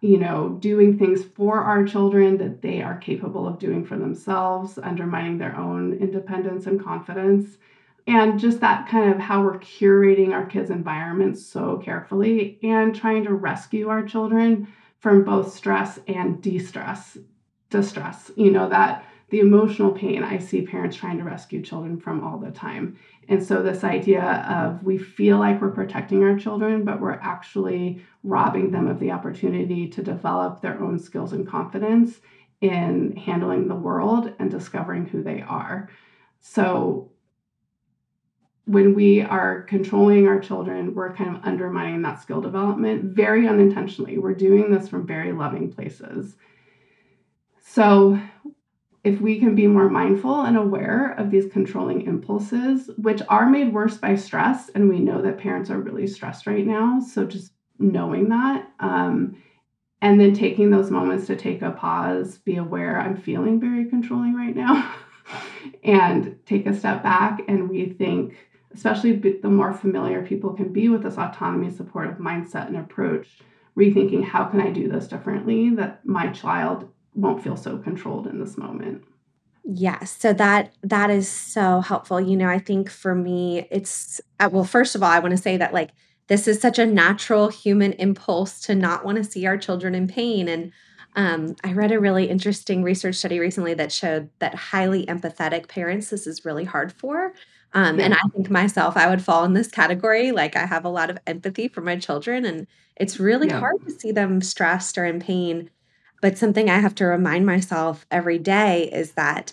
you 0.00 0.18
know, 0.18 0.56
doing 0.60 0.98
things 0.98 1.24
for 1.24 1.60
our 1.60 1.84
children 1.84 2.38
that 2.38 2.62
they 2.62 2.82
are 2.82 2.98
capable 2.98 3.46
of 3.46 3.58
doing 3.58 3.84
for 3.84 3.96
themselves, 3.96 4.78
undermining 4.78 5.38
their 5.38 5.56
own 5.56 5.94
independence 5.94 6.66
and 6.66 6.82
confidence. 6.82 7.58
And 8.06 8.38
just 8.38 8.60
that 8.60 8.88
kind 8.88 9.12
of 9.12 9.18
how 9.18 9.42
we're 9.42 9.58
curating 9.58 10.32
our 10.32 10.46
kids' 10.46 10.70
environments 10.70 11.44
so 11.44 11.78
carefully 11.78 12.58
and 12.62 12.94
trying 12.94 13.24
to 13.24 13.34
rescue 13.34 13.88
our 13.88 14.02
children 14.02 14.68
from 14.98 15.24
both 15.24 15.52
stress 15.52 15.98
and 16.06 16.40
de 16.40 16.58
stress, 16.58 17.18
distress. 17.68 18.30
You 18.36 18.50
know, 18.52 18.68
that 18.68 19.04
the 19.30 19.40
emotional 19.40 19.90
pain 19.90 20.22
I 20.22 20.38
see 20.38 20.62
parents 20.62 20.96
trying 20.96 21.18
to 21.18 21.24
rescue 21.24 21.60
children 21.60 21.98
from 21.98 22.22
all 22.22 22.38
the 22.38 22.52
time. 22.52 22.96
And 23.28 23.42
so, 23.42 23.62
this 23.62 23.82
idea 23.82 24.22
of 24.48 24.84
we 24.84 24.98
feel 24.98 25.38
like 25.38 25.60
we're 25.60 25.72
protecting 25.72 26.22
our 26.22 26.38
children, 26.38 26.84
but 26.84 27.00
we're 27.00 27.10
actually 27.12 28.04
robbing 28.22 28.70
them 28.70 28.86
of 28.86 29.00
the 29.00 29.10
opportunity 29.10 29.88
to 29.88 30.02
develop 30.02 30.60
their 30.60 30.80
own 30.80 30.98
skills 30.98 31.32
and 31.32 31.46
confidence 31.46 32.20
in 32.60 33.16
handling 33.16 33.66
the 33.66 33.74
world 33.74 34.32
and 34.38 34.50
discovering 34.50 35.06
who 35.06 35.22
they 35.22 35.42
are. 35.42 35.90
So, 36.40 37.10
when 38.66 38.94
we 38.94 39.22
are 39.22 39.62
controlling 39.62 40.28
our 40.28 40.38
children, 40.38 40.94
we're 40.94 41.14
kind 41.14 41.36
of 41.36 41.42
undermining 41.44 42.02
that 42.02 42.20
skill 42.20 42.40
development 42.40 43.04
very 43.14 43.48
unintentionally. 43.48 44.18
We're 44.18 44.34
doing 44.34 44.70
this 44.70 44.88
from 44.88 45.06
very 45.06 45.32
loving 45.32 45.72
places. 45.72 46.36
So, 47.64 48.20
if 49.06 49.20
we 49.20 49.38
can 49.38 49.54
be 49.54 49.68
more 49.68 49.88
mindful 49.88 50.42
and 50.42 50.56
aware 50.56 51.14
of 51.16 51.30
these 51.30 51.46
controlling 51.52 52.02
impulses, 52.02 52.90
which 52.98 53.22
are 53.28 53.48
made 53.48 53.72
worse 53.72 53.96
by 53.96 54.16
stress, 54.16 54.68
and 54.70 54.88
we 54.88 54.98
know 54.98 55.22
that 55.22 55.38
parents 55.38 55.70
are 55.70 55.78
really 55.78 56.08
stressed 56.08 56.44
right 56.44 56.66
now. 56.66 56.98
So 56.98 57.24
just 57.24 57.52
knowing 57.78 58.30
that, 58.30 58.68
um, 58.80 59.40
and 60.02 60.18
then 60.18 60.34
taking 60.34 60.72
those 60.72 60.90
moments 60.90 61.28
to 61.28 61.36
take 61.36 61.62
a 61.62 61.70
pause, 61.70 62.38
be 62.38 62.56
aware 62.56 62.98
I'm 62.98 63.16
feeling 63.16 63.60
very 63.60 63.84
controlling 63.88 64.34
right 64.34 64.56
now, 64.56 64.92
and 65.84 66.36
take 66.44 66.66
a 66.66 66.74
step 66.74 67.04
back 67.04 67.42
and 67.46 67.70
rethink, 67.70 68.34
especially 68.74 69.12
the 69.12 69.48
more 69.48 69.72
familiar 69.72 70.26
people 70.26 70.52
can 70.52 70.72
be 70.72 70.88
with 70.88 71.04
this 71.04 71.16
autonomy 71.16 71.70
supportive 71.70 72.18
mindset 72.18 72.66
and 72.66 72.76
approach, 72.76 73.38
rethinking 73.78 74.24
how 74.24 74.46
can 74.46 74.60
I 74.60 74.70
do 74.70 74.88
this 74.88 75.06
differently 75.06 75.70
that 75.76 76.04
my 76.04 76.26
child 76.32 76.90
won't 77.16 77.42
feel 77.42 77.56
so 77.56 77.78
controlled 77.78 78.26
in 78.26 78.38
this 78.38 78.56
moment. 78.56 79.04
Yes, 79.64 80.16
so 80.16 80.32
that 80.34 80.74
that 80.82 81.10
is 81.10 81.28
so 81.28 81.80
helpful. 81.80 82.20
You 82.20 82.36
know, 82.36 82.48
I 82.48 82.58
think 82.58 82.88
for 82.88 83.14
me 83.14 83.66
it's 83.70 84.20
uh, 84.38 84.48
well 84.52 84.64
first 84.64 84.94
of 84.94 85.02
all 85.02 85.10
I 85.10 85.18
want 85.18 85.32
to 85.32 85.42
say 85.42 85.56
that 85.56 85.74
like 85.74 85.90
this 86.28 86.46
is 86.46 86.60
such 86.60 86.78
a 86.78 86.86
natural 86.86 87.48
human 87.48 87.92
impulse 87.94 88.60
to 88.62 88.74
not 88.74 89.04
want 89.04 89.16
to 89.18 89.24
see 89.24 89.46
our 89.46 89.56
children 89.56 89.94
in 89.94 90.06
pain 90.08 90.48
and 90.48 90.72
um, 91.16 91.56
I 91.64 91.72
read 91.72 91.92
a 91.92 91.98
really 91.98 92.28
interesting 92.28 92.82
research 92.82 93.16
study 93.16 93.40
recently 93.40 93.72
that 93.74 93.90
showed 93.90 94.28
that 94.38 94.54
highly 94.54 95.06
empathetic 95.06 95.66
parents, 95.66 96.10
this 96.10 96.26
is 96.26 96.44
really 96.44 96.64
hard 96.64 96.92
for. 96.92 97.32
Um, 97.72 97.98
yeah. 97.98 98.04
And 98.04 98.14
I 98.14 98.20
think 98.34 98.50
myself, 98.50 98.98
I 98.98 99.08
would 99.08 99.22
fall 99.22 99.44
in 99.44 99.54
this 99.54 99.68
category. 99.68 100.30
Like, 100.30 100.56
I 100.56 100.66
have 100.66 100.84
a 100.84 100.90
lot 100.90 101.08
of 101.08 101.18
empathy 101.26 101.68
for 101.68 101.80
my 101.80 101.96
children, 101.96 102.44
and 102.44 102.66
it's 102.96 103.18
really 103.18 103.48
yeah. 103.48 103.60
hard 103.60 103.76
to 103.86 103.90
see 103.90 104.12
them 104.12 104.42
stressed 104.42 104.98
or 104.98 105.06
in 105.06 105.18
pain. 105.18 105.70
But 106.20 106.38
something 106.38 106.70
I 106.70 106.78
have 106.78 106.94
to 106.96 107.06
remind 107.06 107.46
myself 107.46 108.06
every 108.10 108.38
day 108.38 108.90
is 108.92 109.12
that 109.12 109.52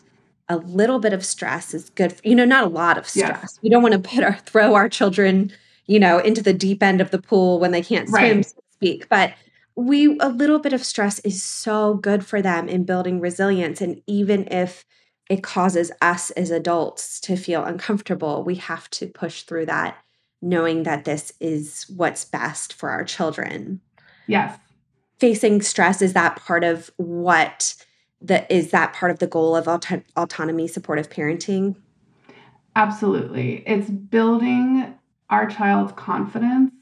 a 0.50 0.58
little 0.58 1.00
bit 1.00 1.14
of 1.14 1.26
stress 1.26 1.74
is 1.74 1.90
good. 1.92 2.14
For, 2.14 2.28
you 2.28 2.36
know, 2.36 2.46
not 2.46 2.64
a 2.64 2.70
lot 2.70 2.98
of 2.98 3.08
stress. 3.08 3.60
We 3.62 3.70
don't 3.70 3.84
want 3.84 3.94
to 3.94 4.10
put 4.10 4.24
our 4.24 4.38
throw 4.46 4.76
our 4.76 4.90
children, 4.90 5.52
you 5.88 6.00
know, 6.00 6.20
into 6.20 6.42
the 6.42 6.54
deep 6.54 6.84
end 6.84 7.02
of 7.02 7.12
the 7.12 7.22
pool 7.22 7.60
when 7.60 7.72
they 7.72 7.82
can't 7.82 8.10
swim, 8.10 8.38
right. 8.38 8.46
so 8.46 8.56
to 8.56 8.64
speak. 8.72 9.10
But 9.10 9.34
we 9.76 10.18
a 10.20 10.30
little 10.30 10.60
bit 10.60 10.74
of 10.74 10.86
stress 10.86 11.20
is 11.20 11.42
so 11.42 11.96
good 11.96 12.26
for 12.26 12.42
them 12.42 12.70
in 12.70 12.84
building 12.84 13.20
resilience. 13.20 13.82
And 13.82 14.02
even 14.08 14.48
if 14.52 14.86
it 15.30 15.42
causes 15.42 15.92
us 16.02 16.32
as 16.32 16.52
adults 16.52 17.20
to 17.22 17.36
feel 17.36 17.64
uncomfortable, 17.64 18.44
we 18.44 18.56
have 18.56 18.90
to 18.92 19.08
push 19.08 19.44
through 19.44 19.66
that, 19.68 19.98
knowing 20.42 20.84
that 20.84 21.06
this 21.06 21.34
is 21.40 21.86
what's 21.96 22.26
best 22.26 22.74
for 22.74 22.90
our 22.90 23.04
children. 23.04 23.82
Yes 24.28 24.60
facing 25.24 25.62
stress 25.62 26.02
is 26.02 26.12
that 26.12 26.36
part 26.36 26.66
of 26.66 26.92
what 26.98 27.76
the 28.20 28.54
is 28.54 28.72
that 28.72 28.92
part 28.92 29.10
of 29.10 29.20
the 29.20 29.28
goal 29.28 29.56
of 29.56 29.70
auto- 29.70 30.04
autonomy 30.18 30.68
supportive 30.68 31.10
parenting? 31.10 31.78
Absolutely. 32.76 33.64
It's 33.66 33.90
building 33.90 34.94
our 35.30 35.48
child's 35.48 35.94
confidence 35.94 36.74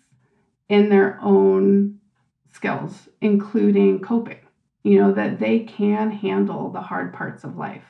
in 0.69 0.89
their 0.89 1.19
own 1.21 1.99
skills 2.51 3.07
including 3.21 3.99
coping 3.99 4.39
you 4.81 4.99
know 4.99 5.13
that 5.13 5.39
they 5.39 5.59
can 5.59 6.09
handle 6.09 6.71
the 6.71 6.81
hard 6.81 7.13
parts 7.13 7.43
of 7.43 7.57
life. 7.57 7.85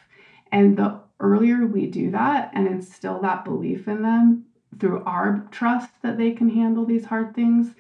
And 0.52 0.76
the 0.76 1.00
earlier 1.22 1.66
we 1.66 1.88
do 1.88 2.12
that 2.12 2.52
and 2.54 2.68
instill 2.68 3.22
that 3.22 3.46
belief 3.46 3.88
in 3.88 4.02
them 4.02 4.48
through 4.82 5.02
our 5.06 5.48
trust 5.52 5.92
that 6.02 6.18
they 6.18 6.32
can 6.32 6.50
handle 6.50 6.86
these 6.86 7.06
hard 7.06 7.34
things 7.34 7.74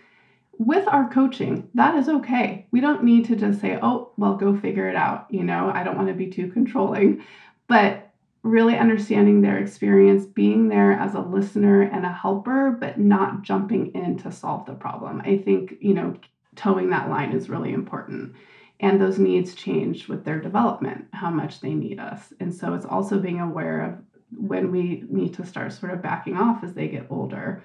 with 0.62 0.88
our 0.88 1.10
coaching, 1.10 1.68
that 1.74 1.96
is 1.96 2.08
okay. 2.08 2.68
We 2.70 2.82
don't 2.82 3.04
need 3.04 3.26
to 3.26 3.36
just 3.36 3.60
say, 3.60 3.80
oh, 3.82 4.12
well, 4.18 4.36
go 4.36 4.56
figure 4.56 4.88
it 4.88 4.96
out. 4.96 5.26
You 5.32 5.44
know, 5.44 5.72
I 5.74 5.84
don't 5.84 5.98
want 5.98 6.10
to 6.10 6.14
be 6.14 6.28
too 6.28 6.52
controlling, 6.52 7.24
but 7.68 8.12
really 8.44 8.78
understanding 8.78 9.42
their 9.42 9.58
experience, 9.58 10.26
being 10.26 10.68
there 10.68 10.92
as 10.92 11.16
a 11.16 11.20
listener 11.20 11.82
and 11.82 12.06
a 12.06 12.12
helper, 12.12 12.78
but 12.80 13.00
not 13.00 13.42
jumping 13.42 13.88
in 13.96 14.20
to 14.20 14.32
solve 14.32 14.68
the 14.68 14.76
problem. 14.76 15.22
I 15.26 15.40
think, 15.40 15.78
you 15.80 15.96
know, 15.96 16.16
toeing 16.56 16.92
that 16.92 17.10
line 17.10 17.32
is 17.32 17.50
really 17.50 17.74
important. 17.74 18.36
And 18.80 19.02
those 19.02 19.18
needs 19.18 19.56
change 19.56 20.08
with 20.08 20.24
their 20.26 20.40
development, 20.40 21.06
how 21.12 21.32
much 21.32 21.60
they 21.62 21.74
need 21.74 22.00
us. 22.00 22.34
And 22.40 22.54
so 22.54 22.76
it's 22.76 22.86
also 22.86 23.18
being 23.18 23.40
aware 23.40 23.82
of 23.82 23.98
when 24.38 24.72
we 24.72 25.06
need 25.10 25.34
to 25.36 25.46
start 25.46 25.74
sort 25.74 25.92
of 25.92 26.04
backing 26.04 26.38
off 26.38 26.64
as 26.64 26.76
they 26.76 26.88
get 26.88 27.08
older 27.10 27.64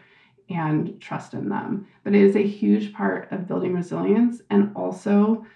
and 0.49 1.01
trust 1.01 1.35
in 1.35 1.49
them. 1.49 1.87
But 2.05 2.15
it 2.15 2.23
is 2.23 2.37
a 2.37 2.47
huge 2.47 2.93
part 2.93 3.31
of 3.33 3.49
building 3.49 3.75
resilience 3.75 4.43
and 4.51 4.73
also 4.77 5.47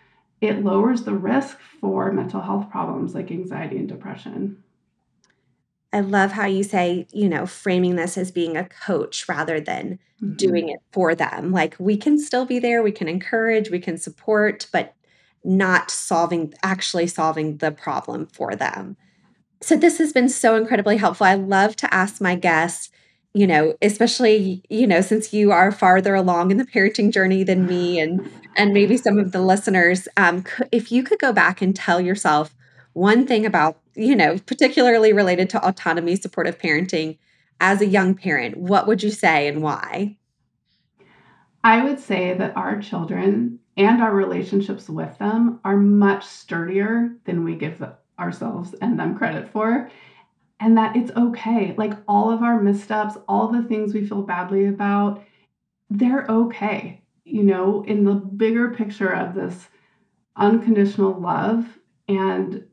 it 0.41 0.65
lowers 0.65 1.03
the 1.03 1.15
risk 1.15 1.59
for 1.81 2.13
mental 2.13 2.41
health 2.41 2.71
problems 2.71 3.15
like 3.15 3.31
anxiety 3.31 3.77
and 3.77 3.89
depression. 3.89 4.63
I 5.93 6.01
love 6.01 6.33
how 6.33 6.47
you 6.47 6.63
say, 6.63 7.07
you 7.13 7.29
know, 7.29 7.47
framing 7.47 7.97
this 7.97 8.17
as 8.17 8.31
being 8.31 8.57
a 8.57 8.69
coach 8.69 9.29
rather 9.29 9.61
than 9.61 9.99
mm-hmm. 10.23 10.37
doing 10.37 10.69
it 10.69 10.81
for 10.93 11.15
them. 11.15 11.53
Like 11.53 11.77
we 11.79 11.97
can 11.97 12.19
still 12.19 12.47
be 12.47 12.59
there, 12.59 12.83
we 12.83 12.93
can 12.93 13.09
encourage, 13.09 13.71
we 13.71 13.81
can 13.81 13.99
support, 13.99 14.69
but 14.73 14.95
not 15.45 15.91
solving, 15.91 16.55
actually 16.63 17.07
solving 17.07 17.57
the 17.57 17.73
problem 17.73 18.27
for 18.27 18.55
them. 18.55 18.97
So 19.63 19.77
this 19.77 19.99
has 19.99 20.13
been 20.13 20.29
so 20.29 20.57
incredibly 20.57 20.97
helpful. 20.97 21.27
I 21.27 21.35
love 21.35 21.77
to 21.77 21.93
ask 21.93 22.21
my 22.21 22.35
guests 22.35 22.91
you 23.33 23.47
know, 23.47 23.75
especially, 23.81 24.63
you 24.69 24.87
know, 24.87 25.01
since 25.01 25.33
you 25.33 25.53
are 25.53 25.71
farther 25.71 26.15
along 26.15 26.51
in 26.51 26.57
the 26.57 26.65
parenting 26.65 27.13
journey 27.13 27.45
than 27.45 27.67
me 27.67 28.01
and 28.01 28.31
and 28.57 28.75
maybe 28.75 28.97
some 28.97 29.19
of 29.19 29.33
the 29.33 29.41
listeners, 29.41 30.09
um, 30.17 30.45
if 30.73 30.91
you 30.91 31.03
could 31.05 31.21
go 31.21 31.33
back 31.33 31.63
and 31.63 31.75
tell 31.75 32.01
yourself 32.01 32.55
one 32.95 33.27
thing 33.27 33.47
about, 33.47 33.79
you 33.95 34.17
know, 34.17 34.39
particularly 34.39 35.13
related 35.13 35.49
to 35.51 35.67
autonomy 35.67 36.17
supportive 36.17 36.59
parenting 36.59 37.17
as 37.61 37.81
a 37.81 37.87
young 37.87 38.15
parent, 38.15 38.57
what 38.57 38.89
would 38.89 39.03
you 39.03 39.11
say 39.11 39.47
and 39.47 39.63
why? 39.63 40.17
I 41.63 41.85
would 41.85 42.01
say 42.01 42.35
that 42.35 42.57
our 42.57 42.81
children 42.81 43.61
and 43.77 44.03
our 44.03 44.15
relationships 44.15 44.89
with 44.89 45.17
them 45.19 45.61
are 45.65 45.77
much 45.77 46.25
sturdier 46.25 47.15
than 47.25 47.45
we 47.45 47.55
give 47.55 47.85
ourselves 48.19 48.75
and 48.81 48.99
them 48.99 49.17
credit 49.17 49.49
for 49.49 49.91
and 50.61 50.77
that 50.77 50.95
it's 50.95 51.11
okay. 51.17 51.75
Like 51.77 51.95
all 52.07 52.31
of 52.31 52.43
our 52.43 52.61
missteps, 52.61 53.17
all 53.27 53.49
the 53.49 53.63
things 53.63 53.95
we 53.95 54.07
feel 54.07 54.23
badly 54.23 54.67
about, 54.67 55.23
they're 55.89 56.27
okay. 56.29 57.01
You 57.25 57.43
know, 57.43 57.83
in 57.85 58.05
the 58.05 58.15
bigger 58.15 58.71
picture 58.71 59.13
of 59.13 59.35
this 59.35 59.69
unconditional 60.37 61.19
love, 61.19 61.79
and 62.09 62.67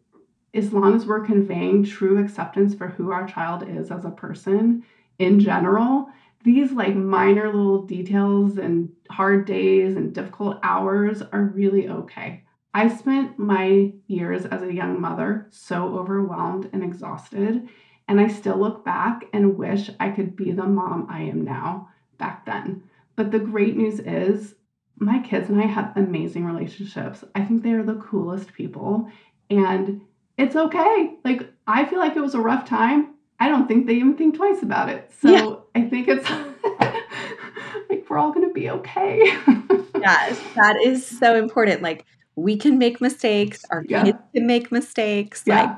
as 0.54 0.74
long 0.74 0.96
as 0.96 1.06
we're 1.06 1.26
conveying 1.26 1.84
true 1.84 2.18
acceptance 2.18 2.74
for 2.74 2.88
who 2.88 3.12
our 3.12 3.28
child 3.28 3.68
is 3.68 3.92
as 3.92 4.04
a 4.06 4.10
person 4.10 4.84
in 5.20 5.40
general, 5.40 6.10
these 6.44 6.72
like 6.72 6.96
minor 6.96 7.48
little 7.48 7.84
details 7.84 8.58
and 8.58 8.92
hard 9.10 9.46
days 9.46 9.96
and 9.96 10.14
difficult 10.14 10.60
hours 10.64 11.22
are 11.22 11.44
really 11.44 11.88
okay. 11.90 12.44
I 12.78 12.90
spent 12.90 13.40
my 13.40 13.92
years 14.06 14.46
as 14.46 14.62
a 14.62 14.72
young 14.72 15.02
mother 15.02 15.48
so 15.50 15.98
overwhelmed 15.98 16.70
and 16.72 16.84
exhausted, 16.84 17.68
and 18.08 18.20
I 18.22 18.28
still 18.28 18.56
look 18.56 18.86
back 18.86 19.26
and 19.34 19.58
wish 19.58 19.90
I 20.00 20.12
could 20.12 20.36
be 20.36 20.52
the 20.52 20.68
mom 20.68 21.08
I 21.10 21.24
am 21.24 21.44
now 21.44 21.90
back 22.20 22.46
then. 22.46 22.84
But 23.16 23.32
the 23.32 23.40
great 23.40 23.76
news 23.76 24.00
is, 24.00 24.54
my 25.00 25.18
kids 25.24 25.50
and 25.50 25.60
I 25.60 25.66
have 25.66 25.98
amazing 25.98 26.46
relationships. 26.46 27.24
I 27.34 27.44
think 27.46 27.64
they 27.64 27.72
are 27.72 27.82
the 27.82 27.96
coolest 27.96 28.54
people, 28.54 29.10
and 29.50 30.02
it's 30.38 30.56
okay. 30.56 31.16
Like, 31.26 31.52
I 31.66 31.84
feel 31.86 31.98
like 31.98 32.16
it 32.16 32.22
was 32.22 32.36
a 32.36 32.40
rough 32.40 32.70
time. 32.70 33.16
I 33.40 33.50
don't 33.50 33.68
think 33.68 33.88
they 33.88 33.96
even 33.96 34.16
think 34.16 34.36
twice 34.36 34.62
about 34.62 34.90
it. 34.90 35.12
So 35.20 35.32
yeah. 35.32 35.82
I 35.82 35.90
think 35.90 36.10
it's 36.10 36.30
like 37.90 38.08
we're 38.08 38.20
all 38.20 38.34
going 38.34 38.48
to 38.48 38.54
be 38.54 38.70
okay. 38.70 39.18
yes, 40.00 40.40
that 40.54 40.80
is 40.80 41.04
so 41.04 41.36
important. 41.36 41.82
Like, 41.82 42.06
we 42.38 42.56
can 42.56 42.78
make 42.78 43.02
mistakes 43.02 43.66
our 43.72 43.84
yeah. 43.90 44.06
kids 44.06 44.20
can 44.34 44.48
make 44.48 44.72
mistakes 44.72 45.44
yeah. 45.46 45.64
like 45.64 45.72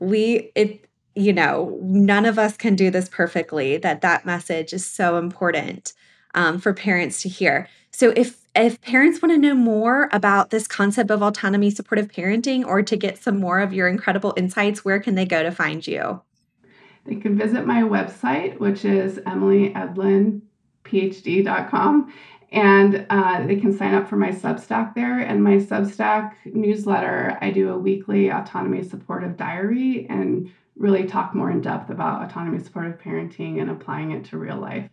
we 0.00 0.52
it 0.54 0.84
you 1.14 1.32
know 1.32 1.78
none 1.82 2.26
of 2.26 2.38
us 2.38 2.58
can 2.58 2.74
do 2.74 2.90
this 2.90 3.08
perfectly 3.08 3.78
that 3.78 4.02
that 4.02 4.26
message 4.26 4.74
is 4.74 4.84
so 4.84 5.16
important 5.16 5.94
um, 6.34 6.58
for 6.58 6.74
parents 6.74 7.22
to 7.22 7.28
hear 7.28 7.68
so 7.92 8.12
if 8.16 8.40
if 8.56 8.80
parents 8.80 9.22
want 9.22 9.32
to 9.32 9.38
know 9.38 9.54
more 9.54 10.08
about 10.12 10.50
this 10.50 10.66
concept 10.66 11.12
of 11.12 11.22
autonomy 11.22 11.70
supportive 11.70 12.08
parenting 12.08 12.66
or 12.66 12.82
to 12.82 12.96
get 12.96 13.16
some 13.16 13.38
more 13.38 13.60
of 13.60 13.72
your 13.72 13.86
incredible 13.86 14.34
insights 14.36 14.84
where 14.84 14.98
can 14.98 15.14
they 15.14 15.24
go 15.24 15.44
to 15.44 15.52
find 15.52 15.86
you 15.86 16.20
they 17.06 17.14
can 17.14 17.38
visit 17.38 17.64
my 17.66 17.82
website 17.82 18.58
which 18.58 18.84
is 18.84 19.18
emilyedlynnphd.com 19.18 22.12
and 22.52 23.06
uh, 23.10 23.46
they 23.46 23.56
can 23.56 23.76
sign 23.76 23.94
up 23.94 24.08
for 24.08 24.16
my 24.16 24.30
Substack 24.30 24.94
there. 24.94 25.20
And 25.20 25.42
my 25.42 25.56
Substack 25.56 26.34
newsletter, 26.46 27.38
I 27.40 27.50
do 27.50 27.70
a 27.70 27.78
weekly 27.78 28.30
autonomy 28.30 28.82
supportive 28.82 29.36
diary 29.36 30.06
and 30.08 30.50
really 30.76 31.04
talk 31.04 31.34
more 31.34 31.50
in 31.50 31.60
depth 31.60 31.90
about 31.90 32.22
autonomy 32.22 32.58
supportive 32.58 33.00
parenting 33.00 33.60
and 33.60 33.70
applying 33.70 34.12
it 34.12 34.24
to 34.26 34.38
real 34.38 34.56
life. 34.56 34.88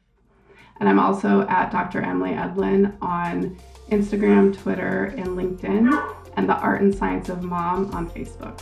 And 0.80 0.88
I'm 0.88 1.00
also 1.00 1.48
at 1.48 1.72
Dr. 1.72 2.02
Emily 2.02 2.32
Edlynn 2.32 2.96
on 3.02 3.58
Instagram, 3.90 4.56
Twitter, 4.56 5.06
and 5.18 5.30
LinkedIn, 5.30 6.16
and 6.36 6.48
the 6.48 6.56
Art 6.56 6.82
and 6.82 6.94
Science 6.94 7.30
of 7.30 7.42
Mom 7.42 7.92
on 7.96 8.10
Facebook. 8.12 8.62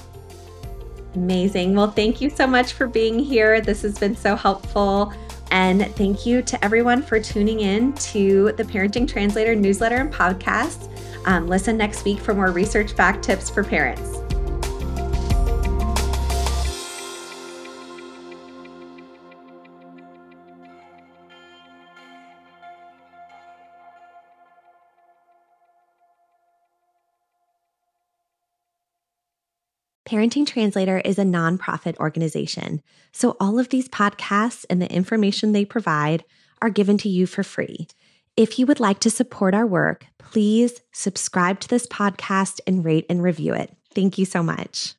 Amazing. 1.15 1.75
Well, 1.75 1.91
thank 1.91 2.21
you 2.21 2.29
so 2.29 2.47
much 2.47 2.73
for 2.73 2.88
being 2.88 3.19
here. 3.19 3.60
This 3.60 3.81
has 3.81 3.97
been 3.97 4.15
so 4.15 4.36
helpful. 4.36 5.13
And 5.51 5.86
thank 5.95 6.25
you 6.25 6.41
to 6.41 6.65
everyone 6.65 7.01
for 7.01 7.19
tuning 7.19 7.62
in 7.62 7.93
to 7.93 8.51
the 8.53 8.63
Parenting 8.63 9.08
Translator 9.08 9.55
newsletter 9.55 9.95
and 9.95 10.12
podcast. 10.12 10.89
Um, 11.25 11.47
listen 11.47 11.77
next 11.77 12.03
week 12.05 12.19
for 12.19 12.34
more 12.34 12.51
research 12.51 12.95
backed 12.95 13.23
tips 13.23 13.49
for 13.49 13.63
parents. 13.63 14.25
Parenting 30.15 30.47
Translator 30.47 30.99
is 30.99 31.19
a 31.19 31.25
nonprofit 31.25 31.97
organization, 31.97 32.82
so 33.12 33.36
all 33.38 33.60
of 33.60 33.67
these 33.67 33.89
podcasts 33.89 34.63
and 34.69 34.82
the 34.82 34.89
information 34.89 35.51
they 35.51 35.65
provide 35.65 36.23
are 36.62 36.69
given 36.69 36.97
to 36.99 37.10
you 37.10 37.28
for 37.28 37.43
free. 37.43 37.89
If 38.38 38.58
you 38.58 38.65
would 38.65 38.80
like 38.80 39.01
to 39.01 39.10
support 39.10 39.54
our 39.54 39.67
work, 39.67 40.06
please 40.17 40.80
subscribe 40.93 41.60
to 41.60 41.67
this 41.67 41.86
podcast 41.86 42.62
and 42.65 42.86
rate 42.86 43.06
and 43.10 43.21
review 43.21 43.54
it. 43.56 43.75
Thank 43.93 44.17
you 44.17 44.23
so 44.23 44.41
much. 44.41 44.93